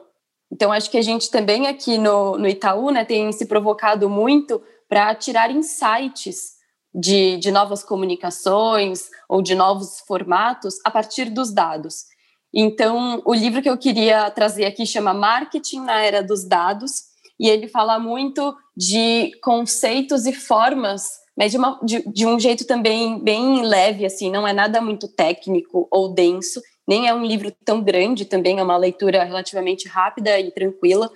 Então, 0.51 0.73
acho 0.73 0.91
que 0.91 0.99
a 0.99 1.03
gente 1.03 1.31
também 1.31 1.67
aqui 1.67 1.99
no, 1.99 2.39
no 2.39 2.49
Itaú 2.49 2.91
né, 2.91 3.05
tem 3.05 3.31
se 3.33 3.47
provocado 3.47 4.09
muito 4.09 4.63
para 4.89 5.15
tirar 5.15 5.51
insights 5.51 6.57
de, 6.95 7.37
de 7.37 7.51
novas 7.51 7.85
comunicações 7.85 9.11
ou 9.29 9.43
de 9.43 9.55
novos 9.55 10.01
formatos 10.01 10.77
a 10.85 10.91
partir 10.91 11.27
dos 11.27 11.53
dados. 11.53 12.07
Então, 12.53 13.23
o 13.27 13.35
livro 13.35 13.61
que 13.61 13.69
eu 13.69 13.77
queria 13.77 14.31
trazer 14.31 14.65
aqui 14.65 14.87
chama 14.87 15.13
Marketing 15.13 15.81
na 15.81 16.03
Era 16.03 16.23
dos 16.23 16.45
Dados, 16.45 17.09
e 17.39 17.49
ele 17.49 17.69
fala 17.69 17.99
muito 17.99 18.57
de 18.77 19.31
conceitos 19.43 20.27
e 20.27 20.33
formas, 20.33 21.09
mas 21.37 21.53
de, 21.53 21.59
uma, 21.59 21.79
de, 21.85 22.03
de 22.11 22.27
um 22.27 22.41
jeito 22.41 22.67
também 22.67 23.23
bem 23.23 23.63
leve, 23.63 24.05
assim, 24.05 24.31
não 24.31 24.49
é 24.49 24.53
nada 24.53 24.81
muito 24.81 25.07
técnico 25.07 25.87
ou 25.91 26.13
denso, 26.13 26.61
nem 26.89 27.07
é 27.07 27.13
um 27.13 27.23
livro 27.23 27.53
tão 27.67 27.83
grande, 27.83 28.25
também 28.25 28.59
é 28.59 28.63
uma 28.63 28.79
leitura 28.79 29.23
relativamente 29.23 29.87
rápida 29.87 30.41
e 30.41 30.51
tranquila, 30.51 31.11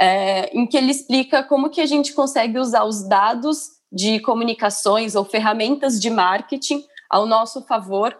é, 0.00 0.46
em 0.56 0.66
que 0.66 0.78
ele 0.78 0.90
explica 0.90 1.42
como 1.42 1.68
que 1.68 1.82
a 1.82 1.86
gente 1.86 2.14
consegue 2.14 2.58
usar 2.58 2.84
os 2.84 3.06
dados 3.06 3.74
de 3.92 4.18
comunicações 4.20 5.14
ou 5.14 5.22
ferramentas 5.22 6.00
de 6.00 6.08
marketing 6.08 6.82
ao 7.10 7.26
nosso 7.26 7.62
favor 7.66 8.18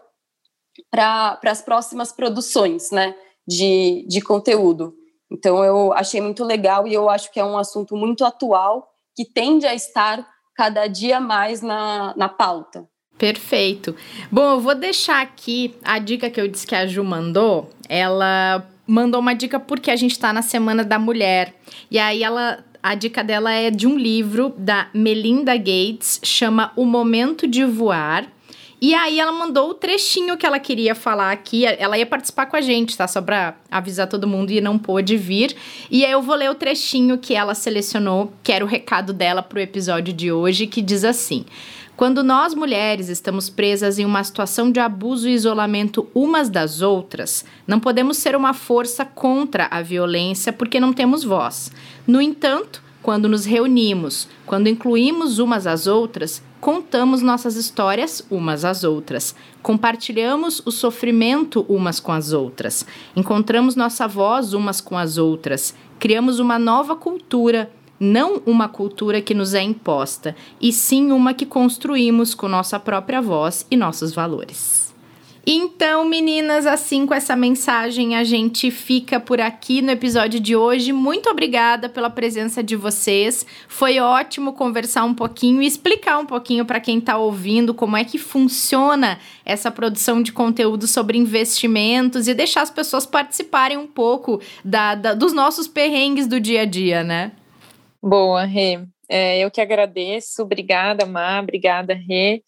para 0.91 1.39
as 1.43 1.61
próximas 1.61 2.11
produções 2.11 2.91
né, 2.91 3.15
de, 3.47 4.05
de 4.07 4.21
conteúdo. 4.21 4.93
Então, 5.31 5.63
eu 5.63 5.91
achei 5.91 6.21
muito 6.21 6.43
legal 6.43 6.87
e 6.87 6.93
eu 6.93 7.09
acho 7.09 7.31
que 7.31 7.39
é 7.39 7.43
um 7.43 7.57
assunto 7.57 7.95
muito 7.97 8.23
atual 8.23 8.87
que 9.15 9.25
tende 9.25 9.65
a 9.65 9.73
estar 9.73 10.25
cada 10.55 10.85
dia 10.85 11.19
mais 11.19 11.61
na, 11.61 12.13
na 12.15 12.29
pauta. 12.29 12.87
Perfeito. 13.17 13.95
Bom, 14.29 14.53
eu 14.53 14.59
vou 14.59 14.75
deixar 14.75 15.21
aqui 15.21 15.73
a 15.83 15.99
dica 15.99 16.29
que 16.29 16.39
eu 16.39 16.47
disse 16.47 16.67
que 16.67 16.75
a 16.75 16.85
Ju 16.85 17.03
mandou. 17.03 17.69
Ela 17.87 18.67
mandou 18.85 19.21
uma 19.21 19.33
dica 19.33 19.59
porque 19.59 19.89
a 19.89 19.95
gente 19.95 20.11
está 20.11 20.33
na 20.33 20.41
Semana 20.41 20.83
da 20.83 20.99
Mulher. 20.99 21.53
E 21.89 21.97
aí 21.97 22.23
ela. 22.23 22.63
A 22.83 22.93
dica 22.93 23.23
dela 23.23 23.51
é 23.51 23.71
de 23.71 23.87
um 23.87 23.97
livro 23.97 24.53
da 24.55 24.89
Melinda 24.93 25.57
Gates, 25.57 26.19
chama 26.21 26.71
O 26.75 26.85
Momento 26.85 27.47
de 27.47 27.65
Voar. 27.65 28.27
E 28.79 28.93
aí 28.93 29.19
ela 29.19 29.31
mandou 29.31 29.71
o 29.71 29.73
trechinho 29.73 30.37
que 30.37 30.45
ela 30.45 30.59
queria 30.59 30.93
falar 30.93 31.31
aqui. 31.31 31.65
Ela 31.65 31.97
ia 31.97 32.05
participar 32.05 32.45
com 32.45 32.55
a 32.55 32.61
gente, 32.61 32.95
tá? 32.95 33.07
Só 33.07 33.23
pra 33.23 33.55
avisar 33.71 34.07
todo 34.07 34.27
mundo 34.27 34.51
e 34.51 34.61
não 34.61 34.77
pôde 34.77 35.17
vir. 35.17 35.55
E 35.89 36.05
aí 36.05 36.11
eu 36.11 36.21
vou 36.21 36.35
ler 36.35 36.51
o 36.51 36.53
trechinho 36.53 37.17
que 37.17 37.33
ela 37.33 37.55
selecionou, 37.55 38.31
que 38.43 38.51
era 38.51 38.63
o 38.63 38.67
recado 38.67 39.13
dela 39.13 39.41
pro 39.41 39.59
episódio 39.59 40.13
de 40.13 40.31
hoje, 40.31 40.67
que 40.67 40.83
diz 40.83 41.03
assim: 41.03 41.43
quando 41.95 42.23
nós 42.23 42.53
mulheres 42.53 43.07
estamos 43.07 43.49
presas 43.49 43.97
em 43.97 44.05
uma 44.05 44.23
situação 44.23 44.69
de 44.69 44.81
abuso 44.81 45.29
e 45.29 45.33
isolamento 45.33 46.07
umas 46.13 46.49
das 46.49 46.81
outras, 46.81 47.45
não 47.65 47.79
podemos 47.79 48.17
ser 48.17 48.35
uma 48.35 48.53
força 48.53 49.05
contra 49.05 49.67
a 49.71 49.81
violência 49.81 50.51
porque 50.51 50.79
não 50.79 50.91
temos 50.91 51.23
voz. 51.23 51.71
No 52.05 52.21
entanto, 52.21 52.83
quando 53.01 53.29
nos 53.29 53.45
reunimos, 53.45 54.27
quando 54.45 54.67
incluímos 54.67 55.39
umas 55.39 55.65
às 55.65 55.87
outras, 55.87 56.43
contamos 56.59 57.21
nossas 57.21 57.55
histórias 57.55 58.25
umas 58.29 58.65
às 58.65 58.83
outras, 58.83 59.33
compartilhamos 59.61 60.61
o 60.65 60.71
sofrimento 60.71 61.65
umas 61.69 61.99
com 61.99 62.11
as 62.11 62.33
outras, 62.33 62.85
encontramos 63.15 63.75
nossa 63.75 64.07
voz 64.07 64.53
umas 64.53 64.81
com 64.81 64.97
as 64.97 65.17
outras, 65.17 65.75
criamos 65.97 66.39
uma 66.39 66.59
nova 66.59 66.95
cultura 66.95 67.71
não 67.99 68.41
uma 68.45 68.67
cultura 68.67 69.21
que 69.21 69.33
nos 69.33 69.53
é 69.53 69.61
imposta, 69.61 70.35
e 70.59 70.71
sim 70.71 71.11
uma 71.11 71.33
que 71.33 71.45
construímos 71.45 72.33
com 72.33 72.47
nossa 72.47 72.79
própria 72.79 73.21
voz 73.21 73.65
e 73.69 73.77
nossos 73.77 74.13
valores. 74.13 74.85
Então, 75.47 76.05
meninas, 76.05 76.65
assim 76.65 77.05
com 77.05 77.13
essa 77.13 77.35
mensagem, 77.35 78.15
a 78.15 78.23
gente 78.23 78.71
fica 78.71 79.19
por 79.19 79.39
aqui 79.39 79.79
no 79.79 79.91
episódio 79.91 80.39
de 80.39 80.55
hoje. 80.55 80.91
Muito 80.91 81.29
obrigada 81.29 81.87
pela 81.87 82.09
presença 82.09 82.63
de 82.63 82.75
vocês. 82.75 83.45
Foi 83.67 83.99
ótimo 83.99 84.53
conversar 84.53 85.03
um 85.03 85.13
pouquinho 85.13 85.61
e 85.61 85.67
explicar 85.67 86.17
um 86.17 86.25
pouquinho 86.25 86.65
para 86.65 86.79
quem 86.79 86.97
está 86.97 87.15
ouvindo 87.17 87.75
como 87.75 87.95
é 87.95 88.03
que 88.03 88.17
funciona 88.17 89.19
essa 89.45 89.69
produção 89.69 90.19
de 90.19 90.31
conteúdo 90.31 90.87
sobre 90.87 91.15
investimentos 91.15 92.27
e 92.27 92.33
deixar 92.33 92.63
as 92.63 92.71
pessoas 92.71 93.05
participarem 93.05 93.77
um 93.77 93.85
pouco 93.85 94.41
da, 94.63 94.95
da 94.95 95.13
dos 95.13 95.31
nossos 95.31 95.67
perrengues 95.67 96.25
do 96.25 96.39
dia 96.39 96.61
a 96.61 96.65
dia, 96.65 97.03
né? 97.03 97.33
Boa, 98.07 98.45
Rê. 98.45 98.85
É, 99.09 99.39
eu 99.39 99.49
que 99.49 99.59
agradeço. 99.59 100.43
Obrigada, 100.43 101.07
Má. 101.07 101.39
Obrigada, 101.41 101.95
Rê, 101.95 102.43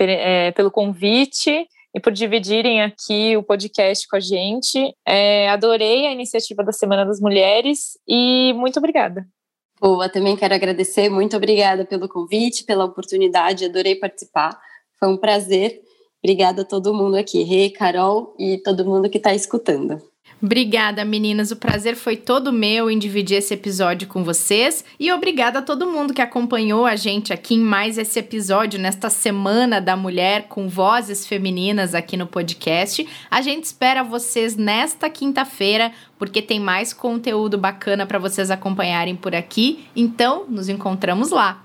é, 0.00 0.50
pelo 0.50 0.68
convite 0.68 1.64
e 1.94 2.00
por 2.00 2.12
dividirem 2.12 2.82
aqui 2.82 3.36
o 3.36 3.42
podcast 3.44 4.08
com 4.08 4.16
a 4.16 4.20
gente. 4.20 4.92
É, 5.06 5.48
adorei 5.48 6.08
a 6.08 6.12
iniciativa 6.12 6.64
da 6.64 6.72
Semana 6.72 7.04
das 7.06 7.20
Mulheres 7.20 7.96
e 8.04 8.52
muito 8.54 8.80
obrigada. 8.80 9.24
Boa, 9.80 10.08
também 10.08 10.36
quero 10.36 10.56
agradecer. 10.56 11.08
Muito 11.08 11.36
obrigada 11.36 11.84
pelo 11.84 12.08
convite, 12.08 12.64
pela 12.64 12.84
oportunidade. 12.84 13.64
Adorei 13.64 13.94
participar. 13.94 14.58
Foi 14.98 15.08
um 15.08 15.16
prazer. 15.16 15.82
Obrigada 16.20 16.62
a 16.62 16.64
todo 16.64 16.92
mundo 16.92 17.16
aqui, 17.16 17.44
Rê, 17.44 17.70
Carol 17.70 18.34
e 18.40 18.58
todo 18.58 18.84
mundo 18.84 19.08
que 19.08 19.18
está 19.18 19.32
escutando. 19.32 20.02
Obrigada, 20.42 21.04
meninas. 21.04 21.50
O 21.50 21.56
prazer 21.56 21.96
foi 21.96 22.14
todo 22.14 22.52
meu 22.52 22.90
em 22.90 22.98
dividir 22.98 23.38
esse 23.38 23.54
episódio 23.54 24.06
com 24.06 24.22
vocês. 24.22 24.84
E 25.00 25.10
obrigada 25.10 25.60
a 25.60 25.62
todo 25.62 25.90
mundo 25.90 26.12
que 26.12 26.20
acompanhou 26.20 26.84
a 26.84 26.94
gente 26.94 27.32
aqui 27.32 27.54
em 27.54 27.60
mais 27.60 27.96
esse 27.96 28.18
episódio, 28.18 28.78
nesta 28.78 29.08
Semana 29.08 29.80
da 29.80 29.96
Mulher 29.96 30.46
com 30.48 30.68
vozes 30.68 31.26
femininas 31.26 31.94
aqui 31.94 32.16
no 32.16 32.26
podcast. 32.26 33.06
A 33.30 33.40
gente 33.40 33.64
espera 33.64 34.02
vocês 34.02 34.56
nesta 34.56 35.08
quinta-feira, 35.08 35.90
porque 36.18 36.42
tem 36.42 36.60
mais 36.60 36.92
conteúdo 36.92 37.56
bacana 37.56 38.04
para 38.04 38.18
vocês 38.18 38.50
acompanharem 38.50 39.16
por 39.16 39.34
aqui. 39.34 39.86
Então, 39.96 40.44
nos 40.48 40.68
encontramos 40.68 41.30
lá. 41.30 41.64